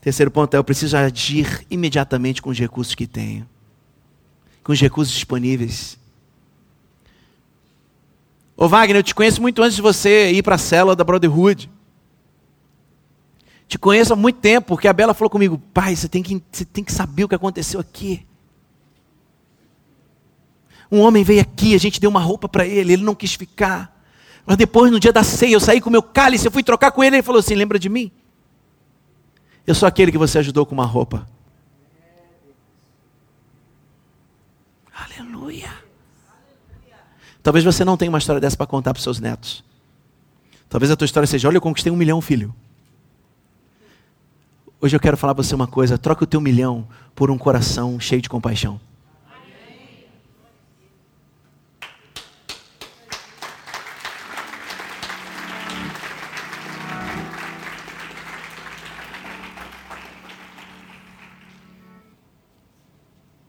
Terceiro 0.00 0.30
ponto 0.30 0.54
é: 0.54 0.58
eu 0.58 0.64
preciso 0.64 0.96
agir 0.96 1.66
imediatamente 1.70 2.40
com 2.40 2.48
os 2.48 2.58
recursos 2.58 2.94
que 2.94 3.06
tenho, 3.06 3.46
com 4.62 4.72
os 4.72 4.80
recursos 4.80 5.12
disponíveis. 5.12 5.98
Ô 8.56 8.68
Wagner, 8.68 8.96
eu 8.96 9.02
te 9.02 9.14
conheço 9.14 9.42
muito 9.42 9.62
antes 9.62 9.76
de 9.76 9.82
você 9.82 10.30
ir 10.30 10.42
para 10.42 10.54
a 10.54 10.58
célula 10.58 10.94
da 10.94 11.02
Brotherhood. 11.02 11.70
Te 13.66 13.78
conheço 13.78 14.12
há 14.12 14.16
muito 14.16 14.38
tempo, 14.38 14.68
porque 14.68 14.86
a 14.86 14.92
Bela 14.92 15.14
falou 15.14 15.30
comigo, 15.30 15.58
pai, 15.72 15.96
você 15.96 16.08
tem 16.08 16.22
que, 16.22 16.42
você 16.52 16.64
tem 16.64 16.84
que 16.84 16.92
saber 16.92 17.24
o 17.24 17.28
que 17.28 17.34
aconteceu 17.34 17.80
aqui. 17.80 18.24
Um 20.90 21.00
homem 21.00 21.24
veio 21.24 21.40
aqui, 21.40 21.74
a 21.74 21.78
gente 21.78 22.00
deu 22.00 22.10
uma 22.10 22.20
roupa 22.20 22.48
para 22.48 22.66
ele, 22.66 22.92
ele 22.92 23.02
não 23.02 23.14
quis 23.14 23.34
ficar. 23.34 23.92
Mas 24.46 24.56
depois, 24.56 24.92
no 24.92 25.00
dia 25.00 25.12
da 25.12 25.24
ceia, 25.24 25.54
eu 25.54 25.60
saí 25.60 25.80
com 25.80 25.88
o 25.88 25.92
meu 25.92 26.02
cálice, 26.02 26.46
eu 26.46 26.52
fui 26.52 26.62
trocar 26.62 26.92
com 26.92 27.02
ele, 27.02 27.16
ele 27.16 27.22
falou 27.22 27.40
assim: 27.40 27.54
lembra 27.54 27.78
de 27.78 27.88
mim? 27.88 28.12
Eu 29.66 29.74
sou 29.74 29.88
aquele 29.88 30.12
que 30.12 30.18
você 30.18 30.38
ajudou 30.38 30.66
com 30.66 30.74
uma 30.74 30.84
roupa. 30.84 31.26
Aleluia. 34.94 35.83
Talvez 37.44 37.62
você 37.62 37.84
não 37.84 37.98
tenha 37.98 38.10
uma 38.10 38.16
história 38.16 38.40
dessa 38.40 38.56
para 38.56 38.66
contar 38.66 38.94
para 38.94 39.02
seus 39.02 39.20
netos. 39.20 39.62
Talvez 40.66 40.90
a 40.90 40.96
tua 40.96 41.04
história 41.04 41.26
seja: 41.26 41.46
olha, 41.46 41.58
eu 41.58 41.60
conquistei 41.60 41.92
um 41.92 41.96
milhão, 41.96 42.18
filho. 42.22 42.54
Hoje 44.80 44.96
eu 44.96 45.00
quero 45.00 45.14
falar 45.14 45.34
para 45.34 45.44
você 45.44 45.54
uma 45.54 45.66
coisa: 45.66 45.98
troca 45.98 46.24
o 46.24 46.26
teu 46.26 46.40
milhão 46.40 46.88
por 47.14 47.30
um 47.30 47.36
coração 47.36 48.00
cheio 48.00 48.22
de 48.22 48.30
compaixão. 48.30 48.80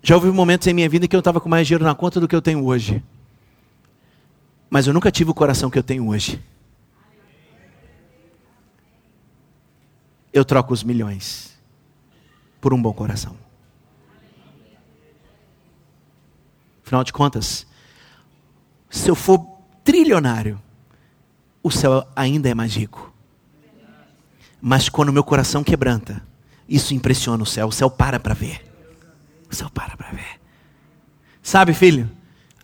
Já 0.03 0.15
houve 0.15 0.29
momentos 0.31 0.67
em 0.67 0.73
minha 0.73 0.89
vida 0.89 1.07
que 1.07 1.15
eu 1.15 1.19
estava 1.19 1.39
com 1.39 1.47
mais 1.47 1.65
dinheiro 1.65 1.85
na 1.85 1.95
conta 1.95 2.19
do 2.19 2.27
que 2.27 2.35
eu 2.35 2.41
tenho 2.41 2.65
hoje. 2.65 3.01
Mas 4.69 4.87
eu 4.87 4.93
nunca 4.93 5.11
tive 5.11 5.31
o 5.31 5.33
coração 5.33 5.69
que 5.69 5.77
eu 5.77 5.83
tenho 5.83 6.07
hoje. 6.07 6.41
eu 10.35 10.43
troco 10.43 10.73
os 10.73 10.83
milhões 10.83 11.57
por 12.59 12.73
um 12.73 12.81
bom 12.81 12.91
coração. 12.91 13.37
Afinal 16.85 17.05
de 17.05 17.13
contas, 17.13 17.65
se 18.89 19.09
eu 19.09 19.15
for 19.15 19.47
trilionário, 19.81 20.61
o 21.63 21.71
céu 21.71 22.05
ainda 22.13 22.49
é 22.49 22.53
mais 22.53 22.75
rico. 22.75 23.13
Mas 24.61 24.89
quando 24.89 25.13
meu 25.13 25.23
coração 25.23 25.63
quebranta, 25.63 26.21
isso 26.67 26.93
impressiona 26.93 27.41
o 27.41 27.45
céu. 27.45 27.67
O 27.67 27.71
céu 27.71 27.89
para 27.89 28.19
para 28.19 28.33
ver. 28.33 28.61
O 29.49 29.55
céu 29.55 29.69
para 29.69 29.95
para 29.95 30.11
ver. 30.11 30.41
Sabe, 31.41 31.73
filho? 31.73 32.11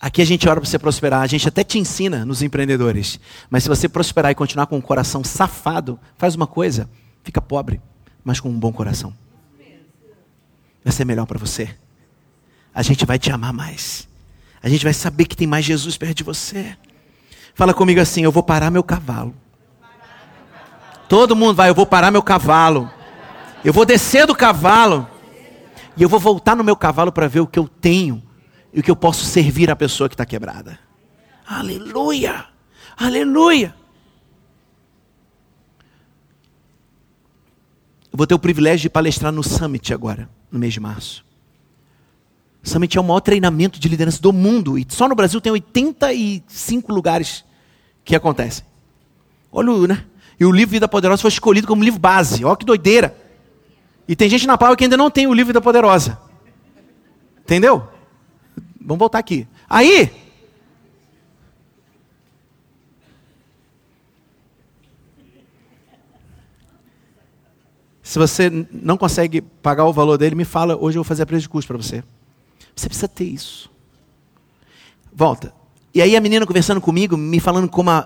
Aqui 0.01 0.21
a 0.21 0.25
gente 0.25 0.49
ora 0.49 0.59
para 0.59 0.67
você 0.67 0.79
prosperar. 0.79 1.21
A 1.21 1.27
gente 1.27 1.47
até 1.47 1.63
te 1.63 1.77
ensina 1.77 2.25
nos 2.25 2.41
empreendedores. 2.41 3.19
Mas 3.49 3.63
se 3.63 3.69
você 3.69 3.87
prosperar 3.87 4.31
e 4.31 4.35
continuar 4.35 4.65
com 4.65 4.77
um 4.77 4.81
coração 4.81 5.23
safado, 5.23 5.99
faz 6.17 6.33
uma 6.33 6.47
coisa 6.47 6.89
Fica 7.23 7.41
pobre, 7.41 7.81
mas 8.23 8.39
com 8.39 8.49
um 8.49 8.59
bom 8.59 8.71
coração. 8.71 9.13
Vai 10.83 10.91
ser 10.91 11.05
melhor 11.05 11.25
para 11.25 11.37
você. 11.37 11.75
A 12.73 12.81
gente 12.81 13.05
vai 13.05 13.19
te 13.19 13.31
amar 13.31 13.53
mais. 13.53 14.07
A 14.63 14.69
gente 14.69 14.83
vai 14.83 14.93
saber 14.93 15.25
que 15.25 15.35
tem 15.35 15.47
mais 15.47 15.65
Jesus 15.65 15.97
perto 15.97 16.15
de 16.15 16.23
você. 16.23 16.75
Fala 17.53 17.73
comigo 17.73 17.99
assim: 17.99 18.23
eu 18.23 18.31
vou 18.31 18.41
parar 18.41 18.71
meu 18.71 18.83
cavalo. 18.83 19.35
Todo 21.07 21.35
mundo 21.35 21.55
vai, 21.55 21.69
eu 21.69 21.75
vou 21.75 21.85
parar 21.85 22.09
meu 22.09 22.23
cavalo. 22.23 22.89
Eu 23.63 23.73
vou 23.73 23.85
descer 23.85 24.25
do 24.25 24.33
cavalo. 24.33 25.07
E 25.95 26.01
eu 26.01 26.09
vou 26.09 26.19
voltar 26.19 26.55
no 26.55 26.63
meu 26.63 26.75
cavalo 26.75 27.11
para 27.11 27.27
ver 27.27 27.41
o 27.41 27.47
que 27.47 27.59
eu 27.59 27.67
tenho 27.67 28.23
e 28.73 28.79
o 28.79 28.83
que 28.83 28.91
eu 28.91 28.95
posso 28.95 29.25
servir 29.25 29.69
à 29.69 29.75
pessoa 29.75 30.07
que 30.07 30.15
está 30.15 30.25
quebrada. 30.25 30.79
Aleluia! 31.45 32.45
Aleluia! 32.97 33.75
Eu 38.11 38.17
vou 38.17 38.27
ter 38.27 38.33
o 38.33 38.39
privilégio 38.39 38.83
de 38.83 38.89
palestrar 38.89 39.31
no 39.31 39.43
Summit 39.43 39.93
agora, 39.93 40.29
no 40.51 40.59
mês 40.59 40.73
de 40.73 40.79
março. 40.79 41.25
O 42.63 42.69
Summit 42.69 42.97
é 42.97 43.01
o 43.01 43.03
maior 43.03 43.21
treinamento 43.21 43.79
de 43.79 43.87
liderança 43.87 44.21
do 44.21 44.31
mundo. 44.31 44.77
E 44.77 44.85
só 44.89 45.07
no 45.07 45.15
Brasil 45.15 45.39
tem 45.41 45.51
85 45.51 46.93
lugares 46.93 47.43
que 48.03 48.15
acontecem. 48.15 48.65
Olha 49.51 49.87
né? 49.87 50.05
E 50.39 50.45
o 50.45 50.51
livro 50.51 50.71
Vida 50.71 50.87
Poderosa 50.87 51.21
foi 51.21 51.29
escolhido 51.29 51.67
como 51.67 51.83
livro 51.83 51.99
base. 51.99 52.43
Olha 52.43 52.55
que 52.55 52.65
doideira. 52.65 53.15
E 54.07 54.15
tem 54.15 54.29
gente 54.29 54.45
na 54.45 54.57
Pau 54.57 54.75
que 54.75 54.83
ainda 54.83 54.97
não 54.97 55.09
tem 55.09 55.27
o 55.27 55.33
livro 55.33 55.47
Vida 55.47 55.61
Poderosa. 55.61 56.19
Entendeu? 57.39 57.87
Vamos 58.91 58.99
voltar 58.99 59.19
aqui. 59.19 59.47
Aí, 59.69 60.11
Se 68.03 68.19
você 68.19 68.51
não 68.69 68.97
consegue 68.97 69.39
pagar 69.39 69.85
o 69.85 69.93
valor 69.93 70.17
dele, 70.17 70.35
me 70.35 70.43
fala, 70.43 70.75
hoje 70.75 70.97
eu 70.97 71.01
vou 71.01 71.07
fazer 71.07 71.23
a 71.23 71.25
preço 71.25 71.43
de 71.43 71.49
custo 71.49 71.69
para 71.69 71.77
você. 71.77 72.03
Você 72.75 72.89
precisa 72.89 73.07
ter 73.07 73.23
isso. 73.23 73.71
Volta. 75.13 75.53
E 75.93 76.01
aí 76.01 76.13
a 76.17 76.19
menina 76.19 76.45
conversando 76.45 76.81
comigo, 76.81 77.15
me 77.15 77.39
falando 77.39 77.69
como 77.69 77.89
a, 77.89 78.05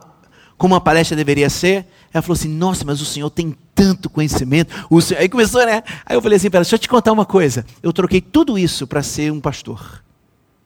como 0.59 0.75
a 0.75 0.81
palestra 0.81 1.17
deveria 1.17 1.49
ser, 1.49 1.87
ela 2.13 2.21
falou 2.21 2.35
assim, 2.35 2.49
nossa, 2.49 2.85
mas 2.85 3.01
o 3.01 3.05
senhor 3.05 3.31
tem 3.31 3.57
tanto 3.73 4.07
conhecimento. 4.07 4.71
Aí 5.17 5.27
começou, 5.27 5.65
né? 5.65 5.81
Aí 6.05 6.15
eu 6.15 6.21
falei 6.21 6.35
assim 6.35 6.51
para 6.51 6.59
ela, 6.59 6.63
deixa 6.65 6.75
eu 6.75 6.79
te 6.79 6.87
contar 6.87 7.11
uma 7.11 7.25
coisa. 7.25 7.65
Eu 7.81 7.91
troquei 7.91 8.21
tudo 8.21 8.59
isso 8.59 8.85
para 8.85 9.01
ser 9.01 9.31
um 9.31 9.41
pastor. 9.41 10.04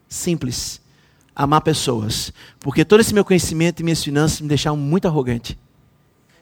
Simples. 0.09 0.81
Amar 1.35 1.61
pessoas. 1.61 2.33
Porque 2.59 2.83
todo 2.83 2.99
esse 2.99 3.13
meu 3.13 3.23
conhecimento 3.23 3.79
e 3.79 3.83
minhas 3.83 4.03
finanças 4.03 4.41
me 4.41 4.47
deixaram 4.47 4.75
muito 4.75 5.07
arrogante. 5.07 5.57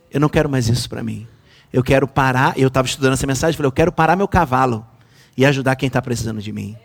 Eu 0.09 0.19
não 0.19 0.29
quero 0.29 0.49
mais 0.49 0.69
isso 0.69 0.89
para 0.89 1.03
mim. 1.03 1.27
Eu 1.71 1.83
quero 1.83 2.07
parar, 2.07 2.57
eu 2.57 2.69
estava 2.69 2.87
estudando 2.87 3.13
essa 3.13 3.27
mensagem, 3.27 3.55
falei, 3.57 3.67
eu 3.67 3.73
quero 3.73 3.91
parar 3.91 4.15
meu 4.15 4.27
cavalo 4.27 4.87
e 5.35 5.45
ajudar 5.45 5.75
quem 5.75 5.87
está 5.87 6.01
precisando 6.01 6.41
de 6.41 6.51
mim. 6.51 6.77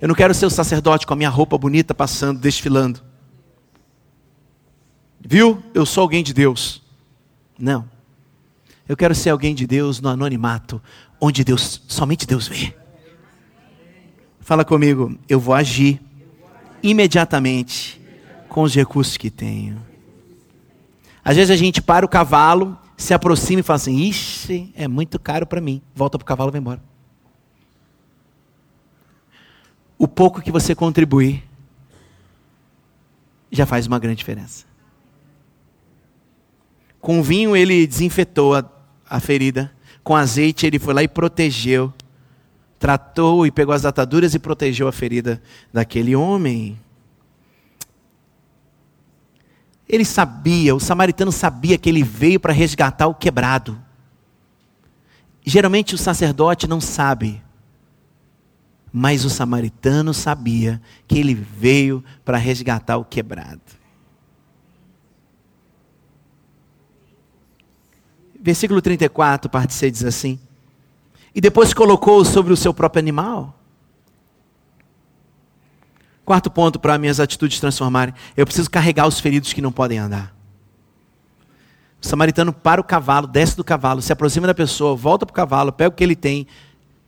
Eu 0.00 0.08
não 0.08 0.14
quero 0.14 0.32
ser 0.32 0.46
o 0.46 0.50
sacerdote 0.50 1.06
com 1.06 1.12
a 1.14 1.16
minha 1.16 1.28
roupa 1.28 1.58
bonita 1.58 1.94
passando, 1.94 2.38
desfilando. 2.38 3.02
Viu? 5.20 5.62
Eu 5.74 5.84
sou 5.84 6.02
alguém 6.02 6.22
de 6.22 6.32
Deus. 6.32 6.82
Não. 7.58 7.88
Eu 8.88 8.96
quero 8.96 9.14
ser 9.14 9.30
alguém 9.30 9.54
de 9.54 9.66
Deus 9.66 10.00
no 10.00 10.08
anonimato, 10.08 10.80
onde 11.20 11.42
Deus, 11.42 11.82
somente 11.88 12.26
Deus 12.26 12.46
vê. 12.46 12.74
Fala 14.44 14.62
comigo, 14.62 15.18
eu 15.26 15.40
vou 15.40 15.54
agir 15.54 15.98
imediatamente 16.82 17.98
com 18.46 18.62
os 18.62 18.74
recursos 18.74 19.16
que 19.16 19.30
tenho. 19.30 19.80
Às 21.24 21.36
vezes 21.36 21.50
a 21.50 21.56
gente 21.56 21.80
para 21.80 22.04
o 22.04 22.08
cavalo, 22.08 22.78
se 22.94 23.14
aproxima 23.14 23.60
e 23.60 23.62
fala 23.62 23.76
assim: 23.76 23.96
Ixi, 23.96 24.70
é 24.76 24.86
muito 24.86 25.18
caro 25.18 25.46
para 25.46 25.62
mim. 25.62 25.80
Volta 25.94 26.18
para 26.18 26.24
o 26.24 26.26
cavalo 26.26 26.50
e 26.50 26.52
vai 26.52 26.60
embora. 26.60 26.82
O 29.96 30.06
pouco 30.06 30.42
que 30.42 30.52
você 30.52 30.74
contribuir 30.74 31.42
já 33.50 33.64
faz 33.64 33.86
uma 33.86 33.98
grande 33.98 34.18
diferença. 34.18 34.66
Com 37.00 37.22
vinho 37.22 37.56
ele 37.56 37.86
desinfetou 37.86 38.54
a, 38.54 38.70
a 39.08 39.20
ferida, 39.20 39.72
com 40.02 40.14
azeite 40.14 40.66
ele 40.66 40.78
foi 40.78 40.92
lá 40.92 41.02
e 41.02 41.08
protegeu, 41.08 41.94
tratou 42.78 43.46
e 43.46 43.50
pegou 43.50 43.74
as 43.74 43.84
ataduras 43.84 44.34
e 44.34 44.38
protegeu 44.38 44.86
a 44.88 44.92
ferida 44.92 45.42
daquele 45.72 46.14
homem. 46.14 46.78
Ele 49.88 50.04
sabia, 50.04 50.74
o 50.74 50.80
samaritano 50.80 51.30
sabia 51.30 51.78
que 51.78 51.88
ele 51.88 52.02
veio 52.02 52.40
para 52.40 52.52
resgatar 52.52 53.06
o 53.06 53.14
quebrado. 53.14 53.80
Geralmente 55.44 55.94
o 55.94 55.98
sacerdote 55.98 56.66
não 56.66 56.80
sabe, 56.80 57.42
mas 58.90 59.24
o 59.24 59.30
samaritano 59.30 60.14
sabia 60.14 60.80
que 61.06 61.18
ele 61.18 61.34
veio 61.34 62.02
para 62.24 62.38
resgatar 62.38 62.96
o 62.96 63.04
quebrado. 63.04 63.60
Versículo 68.40 68.80
34, 68.80 69.50
parte 69.50 69.74
C 69.74 69.90
diz 69.90 70.04
assim: 70.04 70.38
E 71.34 71.40
depois 71.40 71.74
colocou 71.74 72.24
sobre 72.24 72.52
o 72.52 72.56
seu 72.56 72.72
próprio 72.72 73.00
animal. 73.00 73.58
Quarto 76.24 76.50
ponto 76.50 76.78
para 76.78 76.96
minhas 76.96 77.20
atitudes 77.20 77.60
transformarem: 77.60 78.14
eu 78.36 78.46
preciso 78.46 78.70
carregar 78.70 79.06
os 79.06 79.20
feridos 79.20 79.52
que 79.52 79.60
não 79.60 79.72
podem 79.72 79.98
andar. 79.98 80.34
O 82.00 82.06
samaritano 82.06 82.52
para 82.52 82.80
o 82.80 82.84
cavalo, 82.84 83.26
desce 83.26 83.56
do 83.56 83.64
cavalo, 83.64 84.00
se 84.00 84.12
aproxima 84.12 84.46
da 84.46 84.54
pessoa, 84.54 84.94
volta 84.94 85.26
para 85.26 85.32
o 85.32 85.36
cavalo, 85.36 85.72
pega 85.72 85.88
o 85.88 85.92
que 85.92 86.04
ele 86.04 86.14
tem, 86.14 86.46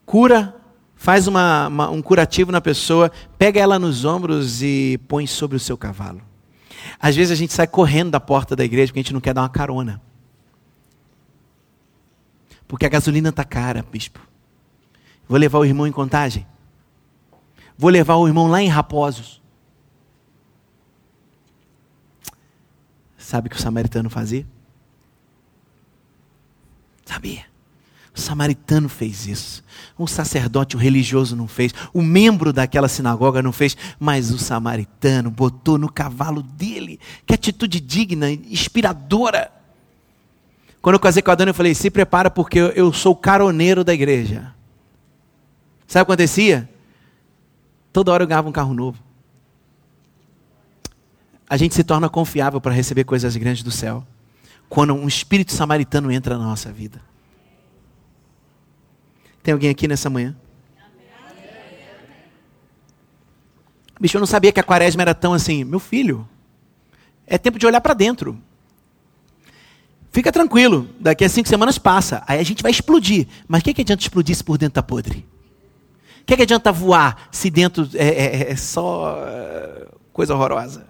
cura, 0.06 0.56
faz 0.94 1.26
uma, 1.26 1.68
uma, 1.68 1.90
um 1.90 2.00
curativo 2.00 2.50
na 2.50 2.60
pessoa, 2.60 3.12
pega 3.38 3.60
ela 3.60 3.78
nos 3.78 4.04
ombros 4.04 4.62
e 4.62 4.98
põe 5.06 5.26
sobre 5.26 5.56
o 5.56 5.60
seu 5.60 5.76
cavalo. 5.76 6.22
Às 6.98 7.14
vezes 7.14 7.30
a 7.30 7.34
gente 7.34 7.52
sai 7.52 7.66
correndo 7.66 8.10
da 8.10 8.20
porta 8.20 8.56
da 8.56 8.64
igreja 8.64 8.88
porque 8.88 9.00
a 9.00 9.02
gente 9.02 9.12
não 9.12 9.20
quer 9.20 9.34
dar 9.34 9.42
uma 9.42 9.48
carona. 9.48 10.00
Porque 12.68 12.86
a 12.86 12.88
gasolina 12.88 13.28
está 13.28 13.44
cara, 13.44 13.82
bispo. 13.82 14.20
Vou 15.28 15.38
levar 15.38 15.58
o 15.58 15.64
irmão 15.64 15.86
em 15.86 15.92
contagem. 15.92 16.46
Vou 17.76 17.90
levar 17.90 18.16
o 18.16 18.26
irmão 18.26 18.48
lá 18.48 18.62
em 18.62 18.68
Raposos. 18.68 19.42
Sabe 23.18 23.48
o 23.48 23.50
que 23.50 23.56
o 23.56 23.60
samaritano 23.60 24.08
fazia? 24.08 24.46
Sabia. 27.04 27.44
O 28.14 28.20
samaritano 28.20 28.88
fez 28.88 29.26
isso. 29.26 29.64
Um 29.98 30.06
sacerdote, 30.06 30.76
um 30.76 30.80
religioso 30.80 31.36
não 31.36 31.46
fez. 31.46 31.74
O 31.92 32.02
membro 32.02 32.52
daquela 32.52 32.88
sinagoga 32.88 33.42
não 33.42 33.52
fez. 33.52 33.76
Mas 33.98 34.30
o 34.30 34.38
samaritano 34.38 35.30
botou 35.30 35.76
no 35.76 35.90
cavalo 35.90 36.42
dele. 36.42 36.98
Que 37.26 37.34
atitude 37.34 37.78
digna, 37.78 38.30
inspiradora. 38.30 39.52
Quando 40.86 40.94
eu 40.94 41.00
casei 41.00 41.20
com 41.20 41.32
a 41.32 41.34
dona, 41.34 41.50
eu 41.50 41.54
falei: 41.54 41.74
se 41.74 41.90
prepara, 41.90 42.30
porque 42.30 42.60
eu 42.60 42.92
sou 42.92 43.16
caroneiro 43.16 43.82
da 43.82 43.92
igreja. 43.92 44.54
Sabe 45.84 46.04
o 46.04 46.06
que 46.06 46.12
acontecia? 46.12 46.70
Toda 47.92 48.12
hora 48.12 48.22
eu 48.22 48.26
ganhava 48.28 48.48
um 48.48 48.52
carro 48.52 48.72
novo. 48.72 48.96
A 51.50 51.56
gente 51.56 51.74
se 51.74 51.82
torna 51.82 52.08
confiável 52.08 52.60
para 52.60 52.72
receber 52.72 53.02
coisas 53.02 53.34
grandes 53.34 53.64
do 53.64 53.70
céu. 53.72 54.06
Quando 54.68 54.94
um 54.94 55.08
espírito 55.08 55.52
samaritano 55.52 56.08
entra 56.12 56.38
na 56.38 56.44
nossa 56.44 56.70
vida. 56.70 57.02
Tem 59.42 59.52
alguém 59.52 59.70
aqui 59.70 59.88
nessa 59.88 60.08
manhã? 60.08 60.36
Bicho, 63.98 64.18
eu 64.18 64.20
não 64.20 64.26
sabia 64.26 64.52
que 64.52 64.60
a 64.60 64.62
quaresma 64.62 65.02
era 65.02 65.16
tão 65.16 65.32
assim. 65.32 65.64
Meu 65.64 65.80
filho, 65.80 66.28
é 67.26 67.36
tempo 67.36 67.58
de 67.58 67.66
olhar 67.66 67.80
para 67.80 67.92
dentro. 67.92 68.40
Fica 70.10 70.32
tranquilo, 70.32 70.88
daqui 70.98 71.24
a 71.24 71.28
cinco 71.28 71.48
semanas 71.48 71.78
passa. 71.78 72.22
Aí 72.26 72.38
a 72.38 72.42
gente 72.42 72.62
vai 72.62 72.70
explodir. 72.70 73.26
Mas 73.46 73.60
o 73.60 73.64
que, 73.64 73.74
que 73.74 73.82
adianta 73.82 74.02
explodir 74.02 74.34
se 74.34 74.42
por 74.42 74.56
dentro 74.56 74.72
está 74.72 74.82
podre? 74.82 75.26
O 76.22 76.24
que, 76.26 76.34
é 76.34 76.36
que 76.36 76.42
adianta 76.42 76.72
voar 76.72 77.28
se 77.30 77.50
dentro 77.50 77.88
é, 77.94 78.08
é, 78.08 78.52
é 78.52 78.56
só 78.56 79.16
é, 79.26 79.86
coisa 80.12 80.34
horrorosa? 80.34 80.86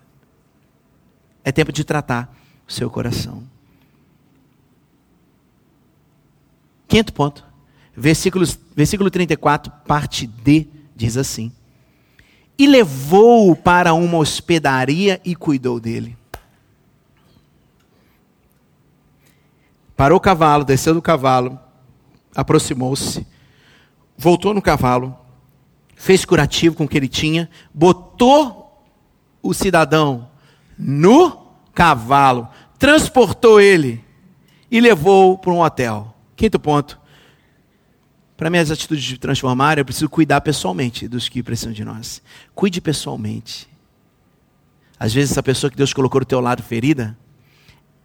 É 1.44 1.52
tempo 1.52 1.72
de 1.72 1.84
tratar 1.84 2.34
o 2.66 2.72
seu 2.72 2.88
coração. 2.88 3.42
Quinto 6.88 7.12
ponto. 7.12 7.44
Versículos, 7.94 8.58
versículo 8.74 9.10
34, 9.10 9.72
parte 9.86 10.26
D, 10.26 10.66
diz 10.94 11.16
assim: 11.16 11.52
E 12.58 12.66
levou-o 12.66 13.56
para 13.56 13.94
uma 13.94 14.18
hospedaria 14.18 15.20
e 15.24 15.34
cuidou 15.34 15.80
dele. 15.80 16.15
Parou 19.96 20.18
o 20.18 20.20
cavalo, 20.20 20.64
desceu 20.64 20.92
do 20.92 21.00
cavalo, 21.00 21.58
aproximou-se, 22.34 23.26
voltou 24.16 24.52
no 24.52 24.60
cavalo, 24.60 25.16
fez 25.96 26.24
curativo 26.24 26.76
com 26.76 26.84
o 26.84 26.88
que 26.88 26.98
ele 26.98 27.08
tinha, 27.08 27.48
botou 27.72 28.84
o 29.42 29.54
cidadão 29.54 30.28
no 30.78 31.46
cavalo, 31.74 32.48
transportou 32.78 33.60
ele 33.60 34.04
e 34.70 34.80
levou 34.80 35.38
para 35.38 35.52
um 35.52 35.62
hotel. 35.62 36.14
Quinto 36.36 36.60
ponto. 36.60 37.00
Para 38.36 38.50
minhas 38.50 38.70
atitudes 38.70 39.02
de 39.02 39.16
transformar, 39.16 39.78
eu 39.78 39.84
preciso 39.84 40.10
cuidar 40.10 40.42
pessoalmente 40.42 41.08
dos 41.08 41.26
que 41.26 41.42
precisam 41.42 41.72
de 41.72 41.82
nós. 41.82 42.22
Cuide 42.54 42.82
pessoalmente. 42.82 43.66
Às 45.00 45.14
vezes, 45.14 45.30
essa 45.30 45.42
pessoa 45.42 45.70
que 45.70 45.76
Deus 45.76 45.94
colocou 45.94 46.20
do 46.20 46.26
teu 46.26 46.40
lado 46.40 46.62
ferida, 46.62 47.16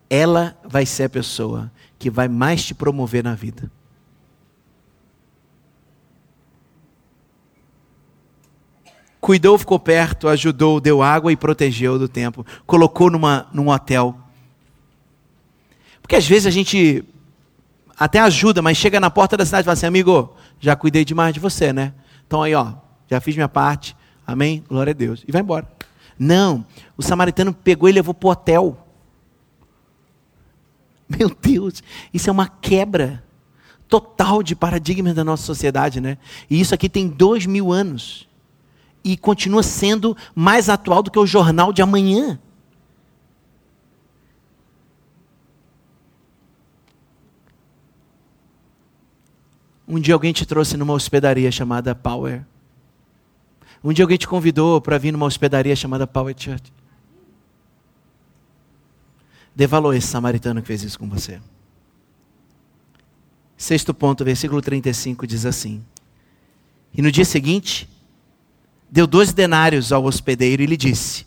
ela 0.09 0.57
vai 0.63 0.85
ser 0.85 1.05
a 1.05 1.09
pessoa 1.09 1.71
que 2.01 2.09
vai 2.09 2.27
mais 2.27 2.65
te 2.65 2.73
promover 2.73 3.23
na 3.23 3.35
vida. 3.35 3.71
cuidou, 9.21 9.55
ficou 9.55 9.79
perto, 9.79 10.27
ajudou, 10.27 10.81
deu 10.81 11.03
água 11.03 11.31
e 11.31 11.37
protegeu 11.37 11.99
do 11.99 12.09
tempo. 12.09 12.43
Colocou 12.65 13.09
numa, 13.11 13.47
num 13.53 13.69
hotel. 13.69 14.17
Porque 16.01 16.15
às 16.15 16.27
vezes 16.27 16.47
a 16.47 16.49
gente 16.49 17.05
até 17.97 18.19
ajuda, 18.19 18.63
mas 18.63 18.77
chega 18.77 18.99
na 18.99 19.11
porta 19.11 19.37
da 19.37 19.45
cidade 19.45 19.61
e 19.61 19.65
fala 19.65 19.73
assim: 19.73 19.85
amigo, 19.85 20.35
já 20.59 20.75
cuidei 20.75 21.05
demais 21.05 21.33
de 21.33 21.39
você, 21.39 21.71
né? 21.71 21.93
Então 22.25 22.41
aí, 22.41 22.55
ó, 22.55 22.73
já 23.07 23.21
fiz 23.21 23.35
minha 23.35 23.47
parte, 23.47 23.95
amém? 24.25 24.63
Glória 24.67 24.91
a 24.91 24.95
Deus. 24.95 25.23
E 25.27 25.31
vai 25.31 25.41
embora. 25.41 25.65
Não, 26.17 26.65
o 26.97 27.03
samaritano 27.03 27.53
pegou 27.53 27.87
e 27.87 27.91
levou 27.91 28.13
para 28.13 28.27
o 28.27 28.31
hotel. 28.31 28.87
Meu 31.17 31.29
Deus, 31.29 31.81
isso 32.13 32.29
é 32.29 32.31
uma 32.31 32.47
quebra 32.47 33.23
total 33.87 34.41
de 34.41 34.55
paradigma 34.55 35.13
da 35.13 35.23
nossa 35.23 35.43
sociedade, 35.43 35.99
né? 35.99 36.17
E 36.49 36.59
isso 36.59 36.73
aqui 36.73 36.87
tem 36.87 37.07
dois 37.07 37.45
mil 37.45 37.71
anos 37.71 38.27
e 39.03 39.17
continua 39.17 39.63
sendo 39.63 40.15
mais 40.33 40.69
atual 40.69 41.03
do 41.03 41.11
que 41.11 41.19
o 41.19 41.25
jornal 41.25 41.73
de 41.73 41.81
amanhã. 41.81 42.39
Um 49.87 49.99
dia 49.99 50.13
alguém 50.13 50.31
te 50.31 50.45
trouxe 50.45 50.77
numa 50.77 50.93
hospedaria 50.93 51.51
chamada 51.51 51.93
Power. 51.93 52.45
Um 53.83 53.91
dia 53.91 54.05
alguém 54.05 54.17
te 54.17 54.27
convidou 54.27 54.79
para 54.79 54.97
vir 54.97 55.11
numa 55.11 55.25
hospedaria 55.25 55.75
chamada 55.75 56.07
Power 56.07 56.33
Church. 56.37 56.71
Dê 59.55 59.67
valor 59.67 59.93
a 59.93 59.97
esse 59.97 60.07
samaritano 60.07 60.61
que 60.61 60.67
fez 60.67 60.83
isso 60.83 60.97
com 60.97 61.09
você. 61.09 61.41
Sexto 63.57 63.93
ponto, 63.93 64.25
versículo 64.25 64.61
35 64.61 65.27
diz 65.27 65.45
assim: 65.45 65.83
E 66.93 67.01
no 67.01 67.11
dia 67.11 67.25
seguinte, 67.25 67.87
deu 68.89 69.05
dois 69.05 69.33
denários 69.33 69.91
ao 69.91 70.03
hospedeiro 70.03 70.63
e 70.63 70.65
lhe 70.65 70.77
disse: 70.77 71.25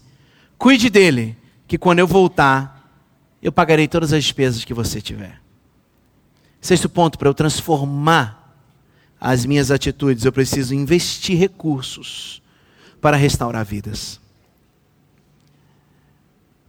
Cuide 0.59 0.91
dele, 0.91 1.37
que 1.69 1.79
quando 1.79 2.01
eu 2.01 2.07
voltar, 2.07 2.91
eu 3.43 3.53
pagarei 3.53 3.87
todas 3.87 4.13
as 4.13 4.25
despesas 4.25 4.65
que 4.65 4.75
você 4.75 5.01
tiver. 5.01 5.41
Sexto 6.61 6.89
ponto, 6.89 7.19
para 7.19 7.29
eu 7.29 7.35
transformar 7.35 8.57
as 9.21 9.45
minhas 9.45 9.71
atitudes, 9.71 10.25
eu 10.25 10.33
preciso 10.33 10.75
investir 10.75 11.39
recursos 11.39 12.43
para 13.01 13.17
restaurar 13.17 13.65
vidas. 13.65 14.19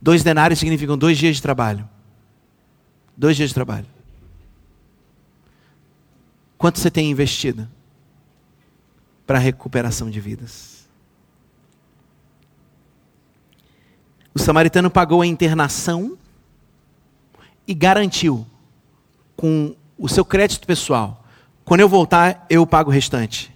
Dois 0.06 0.24
denários 0.24 0.60
significam 0.60 0.96
dois 0.96 1.18
dias 1.18 1.38
de 1.38 1.41
trabalho. 1.41 1.89
Dois 3.18 3.36
dias 3.36 3.50
de 3.50 3.56
trabalho. 3.56 3.88
Quanto 6.58 6.80
você 6.80 6.91
tem 6.91 7.10
investido? 7.10 7.68
para 9.26 9.38
a 9.38 9.41
recuperação 9.41 10.10
de 10.10 10.20
vidas. 10.20 10.86
O 14.34 14.39
samaritano 14.39 14.89
pagou 14.89 15.22
a 15.22 15.28
internação 15.28 16.18
e 17.68 17.74
garantiu 17.74 18.46
com 19.36 19.76
o 19.98 20.08
seu 20.08 20.24
crédito 20.24 20.68
pessoal: 20.68 21.26
quando 21.63 21.82
eu 21.82 21.89
voltar, 21.89 22.46
eu 22.50 22.68
pago 22.68 22.89
o 22.89 22.94
restante. 22.94 23.54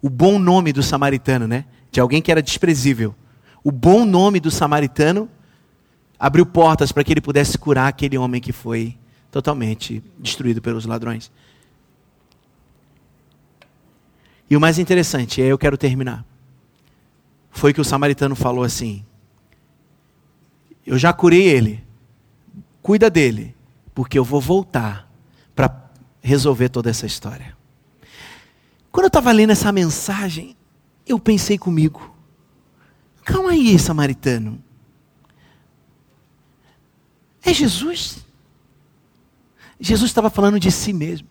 O 0.00 0.08
bom 0.08 0.38
nome 0.38 0.72
do 0.72 0.82
samaritano, 0.82 1.48
né? 1.48 1.64
De 1.90 2.00
alguém 2.00 2.22
que 2.22 2.30
era 2.30 2.42
desprezível. 2.42 3.14
O 3.66 3.72
bom 3.72 4.04
nome 4.04 4.38
do 4.38 4.48
samaritano 4.48 5.28
abriu 6.16 6.46
portas 6.46 6.92
para 6.92 7.02
que 7.02 7.12
ele 7.12 7.20
pudesse 7.20 7.58
curar 7.58 7.88
aquele 7.88 8.16
homem 8.16 8.40
que 8.40 8.52
foi 8.52 8.96
totalmente 9.28 10.04
destruído 10.16 10.62
pelos 10.62 10.86
ladrões. 10.86 11.32
E 14.48 14.56
o 14.56 14.60
mais 14.60 14.78
interessante, 14.78 15.40
e 15.40 15.42
aí 15.42 15.48
eu 15.48 15.58
quero 15.58 15.76
terminar, 15.76 16.24
foi 17.50 17.74
que 17.74 17.80
o 17.80 17.84
samaritano 17.84 18.36
falou 18.36 18.62
assim: 18.62 19.04
Eu 20.86 20.96
já 20.96 21.12
curei 21.12 21.48
ele, 21.48 21.82
cuida 22.80 23.10
dele, 23.10 23.52
porque 23.92 24.16
eu 24.16 24.22
vou 24.22 24.40
voltar 24.40 25.10
para 25.56 25.90
resolver 26.22 26.68
toda 26.68 26.88
essa 26.88 27.04
história. 27.04 27.56
Quando 28.92 29.06
eu 29.06 29.08
estava 29.08 29.32
lendo 29.32 29.50
essa 29.50 29.72
mensagem, 29.72 30.56
eu 31.04 31.18
pensei 31.18 31.58
comigo: 31.58 32.15
calma 33.26 33.50
aí, 33.50 33.78
samaritano. 33.78 34.62
É 37.42 37.52
Jesus? 37.52 38.24
Jesus 39.78 40.10
estava 40.10 40.30
falando 40.30 40.58
de 40.58 40.70
si 40.72 40.92
mesmo. 40.92 41.28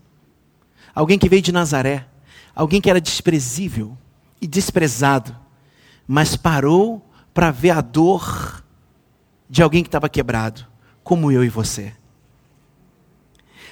Alguém 0.93 1.17
que 1.17 1.27
veio 1.27 1.41
de 1.41 1.51
Nazaré 1.51 2.07
alguém 2.55 2.79
que 2.79 2.89
era 2.89 3.01
desprezível 3.01 3.97
e 4.41 4.47
desprezado, 4.47 5.35
mas 6.07 6.37
parou 6.37 7.05
para 7.33 7.51
ver 7.51 7.71
a 7.71 7.81
dor 7.81 8.63
de 9.49 9.61
alguém 9.61 9.83
que 9.83 9.89
estava 9.89 10.07
quebrado, 10.07 10.65
como 11.03 11.31
eu 11.31 11.43
e 11.43 11.49
você. 11.49 11.93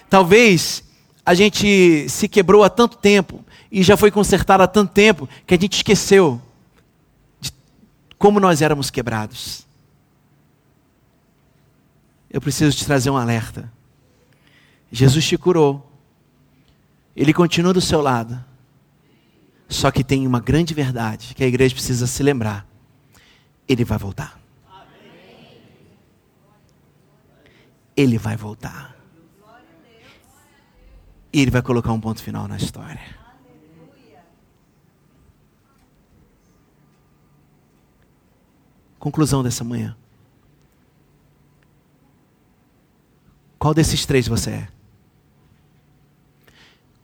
Talvez 0.10 0.84
a 1.26 1.34
gente 1.34 2.08
se 2.10 2.28
quebrou 2.28 2.64
há 2.64 2.70
tanto 2.70 2.98
tempo 2.98 3.44
e 3.72 3.82
já 3.82 3.96
foi 3.96 4.12
consertado 4.12 4.62
há 4.62 4.68
tanto 4.68 4.92
tempo 4.92 5.28
que 5.48 5.54
a 5.54 5.58
gente 5.58 5.78
esqueceu 5.78 6.42
como 8.24 8.40
nós 8.40 8.62
éramos 8.62 8.90
quebrados. 8.90 9.68
Eu 12.30 12.40
preciso 12.40 12.78
te 12.78 12.86
trazer 12.86 13.10
um 13.10 13.18
alerta. 13.18 13.70
Jesus 14.90 15.28
te 15.28 15.38
curou. 15.38 15.92
Ele 17.18 17.34
continua 17.34 17.74
do 17.74 17.82
seu 17.82 18.00
lado. 18.00 18.42
Só 19.68 19.92
que 19.92 20.06
tem 20.06 20.26
uma 20.26 20.40
grande 20.40 20.74
verdade 20.74 21.36
que 21.36 21.44
a 21.44 21.48
igreja 21.48 21.76
precisa 21.76 22.08
se 22.08 22.24
lembrar: 22.24 22.66
Ele 23.68 23.84
vai 23.84 23.98
voltar. 23.98 24.40
Ele 27.94 28.18
vai 28.18 28.38
voltar. 28.38 28.96
E 31.34 31.42
Ele 31.42 31.52
vai 31.52 31.62
colocar 31.62 31.92
um 31.92 32.00
ponto 32.00 32.24
final 32.24 32.48
na 32.48 32.56
história. 32.56 33.23
Conclusão 39.04 39.44
dessa 39.44 39.66
manhã. 39.66 39.98
Qual 43.60 43.74
desses 43.74 44.06
três 44.06 44.28
você 44.28 44.52
é? 44.52 44.68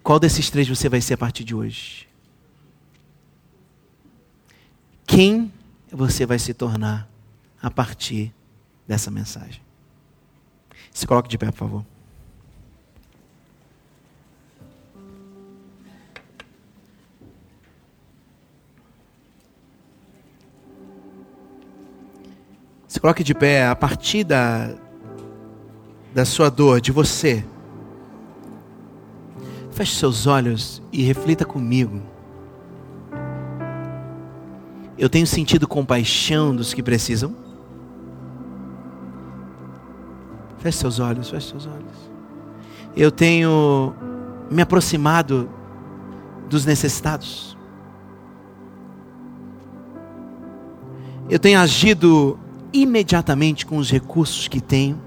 Qual 0.01 0.17
desses 0.17 0.49
três 0.49 0.69
você 0.69 0.87
vai 0.87 1.01
ser 1.01 1.15
a 1.15 1.17
partir 1.17 1.43
de 1.43 1.53
hoje? 1.53 2.07
quem 5.09 5.51
você 5.91 6.25
vai 6.25 6.39
se 6.39 6.53
tornar 6.53 7.09
a 7.61 7.69
partir 7.69 8.33
dessa 8.87 9.11
mensagem. 9.11 9.61
Se 10.93 11.05
coloque 11.05 11.27
de 11.27 11.37
pé, 11.37 11.47
por 11.47 11.57
favor. 11.57 11.85
Se 22.99 23.01
coloque 23.01 23.23
de 23.23 23.33
pé 23.33 23.65
a 23.65 23.73
partir 23.77 24.25
da, 24.25 24.71
da 26.13 26.25
sua 26.25 26.49
dor, 26.49 26.81
de 26.81 26.91
você. 26.91 27.45
Feche 29.71 29.95
seus 29.95 30.27
olhos 30.27 30.83
e 30.91 31.01
reflita 31.01 31.45
comigo. 31.45 32.01
Eu 34.97 35.07
tenho 35.07 35.25
sentido 35.25 35.65
compaixão 35.65 36.53
dos 36.53 36.73
que 36.73 36.83
precisam? 36.83 37.33
Feche 40.57 40.79
seus 40.79 40.99
olhos, 40.99 41.29
feche 41.29 41.51
seus 41.51 41.67
olhos. 41.67 42.11
Eu 42.97 43.11
tenho 43.11 43.95
me 44.51 44.61
aproximado 44.61 45.49
dos 46.49 46.65
necessitados. 46.65 47.57
Eu 51.29 51.39
tenho 51.39 51.61
agido 51.61 52.37
imediatamente 52.71 53.65
com 53.65 53.77
os 53.77 53.89
recursos 53.89 54.47
que 54.47 54.61
tenho. 54.61 55.01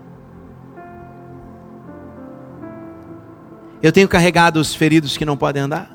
Eu 3.83 3.91
tenho 3.91 4.09
carregado 4.09 4.61
os 4.61 4.75
feridos 4.75 5.17
que 5.17 5.25
não 5.25 5.37
podem 5.37 5.63
andar. 5.63 5.91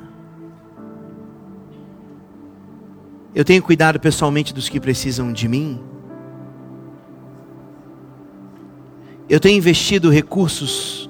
Eu 3.33 3.45
tenho 3.45 3.61
cuidado 3.61 3.99
pessoalmente 3.99 4.53
dos 4.53 4.67
que 4.67 4.79
precisam 4.79 5.31
de 5.31 5.47
mim. 5.47 5.79
Eu 9.29 9.39
tenho 9.39 9.57
investido 9.57 10.09
recursos 10.09 11.09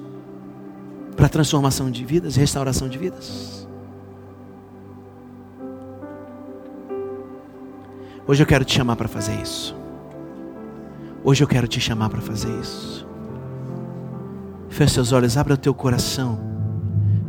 para 1.16 1.28
transformação 1.28 1.90
de 1.90 2.04
vidas, 2.04 2.36
restauração 2.36 2.88
de 2.88 2.98
vidas. 2.98 3.66
Hoje 8.26 8.42
eu 8.42 8.46
quero 8.46 8.64
te 8.64 8.74
chamar 8.74 8.96
para 8.96 9.08
fazer 9.08 9.40
isso. 9.40 9.77
Hoje 11.28 11.44
eu 11.44 11.46
quero 11.46 11.68
te 11.68 11.78
chamar 11.78 12.08
para 12.08 12.22
fazer 12.22 12.48
isso. 12.58 13.06
Feche 14.70 14.94
seus 14.94 15.12
olhos, 15.12 15.36
abra 15.36 15.52
o 15.52 15.56
teu 15.58 15.74
coração 15.74 16.40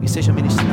e 0.01 0.07
seja 0.07 0.31
ministrado. 0.31 0.69